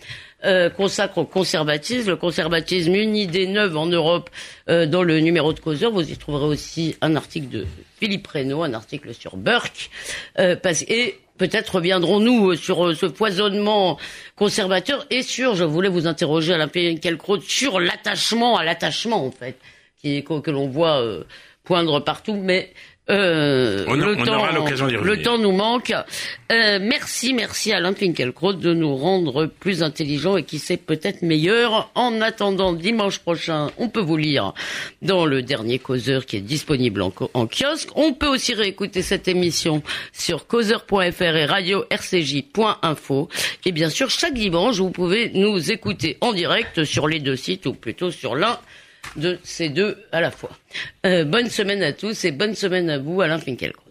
euh, 0.45 0.69
consacre 0.69 1.19
au 1.19 1.25
conservatisme, 1.25 2.09
le 2.09 2.15
conservatisme, 2.15 2.93
une 2.95 3.15
idée 3.15 3.47
neuve 3.47 3.77
en 3.77 3.85
Europe 3.87 4.29
euh, 4.69 4.85
dans 4.85 5.03
le 5.03 5.19
numéro 5.19 5.53
de 5.53 5.59
Causeur. 5.59 5.91
Vous 5.91 6.09
y 6.09 6.17
trouverez 6.17 6.45
aussi 6.45 6.95
un 7.01 7.15
article 7.15 7.49
de 7.49 7.67
Philippe 7.99 8.27
Reynaud, 8.27 8.63
un 8.63 8.73
article 8.73 9.13
sur 9.13 9.37
Burke. 9.37 9.89
Euh, 10.39 10.55
parce, 10.55 10.83
et 10.83 11.19
peut-être 11.37 11.75
reviendrons-nous 11.75 12.51
euh, 12.51 12.55
sur 12.55 12.85
euh, 12.85 12.93
ce 12.93 13.05
poisonnement 13.05 13.97
conservateur 14.35 15.05
et 15.09 15.21
sur, 15.21 15.55
je 15.55 15.63
voulais 15.63 15.89
vous 15.89 16.07
interroger 16.07 16.53
Alain 16.53 16.67
Quelcrotte, 16.67 17.43
sur 17.43 17.79
l'attachement 17.79 18.57
à 18.57 18.63
l'attachement 18.63 19.25
en 19.25 19.31
fait, 19.31 19.57
qui, 20.01 20.23
que, 20.23 20.51
l'on 20.51 20.67
voit 20.67 21.01
euh, 21.01 21.23
poindre 21.63 21.99
partout, 21.99 22.35
mais 22.35 22.73
euh, 23.09 23.85
le, 23.95 24.15
temps, 24.25 25.01
le 25.01 25.21
temps 25.21 25.37
nous 25.37 25.53
manque. 25.53 25.93
Euh, 26.51 26.79
merci, 26.81 27.33
merci 27.33 27.71
Alain 27.71 27.93
Finkielkraut 27.93 28.53
de 28.53 28.73
nous 28.73 28.95
rendre 28.95 29.45
plus 29.45 29.81
intelligents 29.81 30.35
et 30.35 30.43
qui 30.43 30.59
sait 30.59 30.75
peut-être 30.75 31.21
meilleur. 31.21 31.89
En 31.95 32.19
attendant 32.19 32.73
dimanche 32.73 33.19
prochain, 33.19 33.71
on 33.77 33.87
peut 33.87 34.01
vous 34.01 34.17
lire 34.17 34.53
dans 35.01 35.25
le 35.25 35.41
dernier 35.41 35.79
causeur 35.79 36.25
qui 36.25 36.37
est 36.37 36.41
disponible 36.41 37.01
en, 37.01 37.13
en 37.33 37.47
kiosque. 37.47 37.89
On 37.95 38.13
peut 38.13 38.27
aussi 38.27 38.53
réécouter 38.53 39.01
cette 39.01 39.29
émission 39.29 39.81
sur 40.11 40.45
causeur.fr 40.45 41.21
et 41.21 41.45
radio 41.45 41.85
rcj.info. 41.89 43.29
Et 43.65 43.71
bien 43.71 43.89
sûr, 43.89 44.09
chaque 44.09 44.33
dimanche, 44.33 44.77
vous 44.77 44.91
pouvez 44.91 45.31
nous 45.33 45.71
écouter 45.71 46.17
en 46.19 46.33
direct 46.33 46.83
sur 46.83 47.07
les 47.07 47.19
deux 47.19 47.37
sites 47.37 47.67
ou 47.67 47.73
plutôt 47.73 48.11
sur 48.11 48.35
l'un 48.35 48.59
de 49.15 49.39
ces 49.43 49.69
deux 49.69 49.97
à 50.11 50.21
la 50.21 50.31
fois. 50.31 50.51
Euh, 51.05 51.23
bonne 51.25 51.49
semaine 51.49 51.81
à 51.83 51.93
tous 51.93 52.25
et 52.25 52.31
bonne 52.31 52.55
semaine 52.55 52.89
à 52.89 52.97
vous, 52.97 53.21
Alain 53.21 53.39
Finkielkraut. 53.39 53.86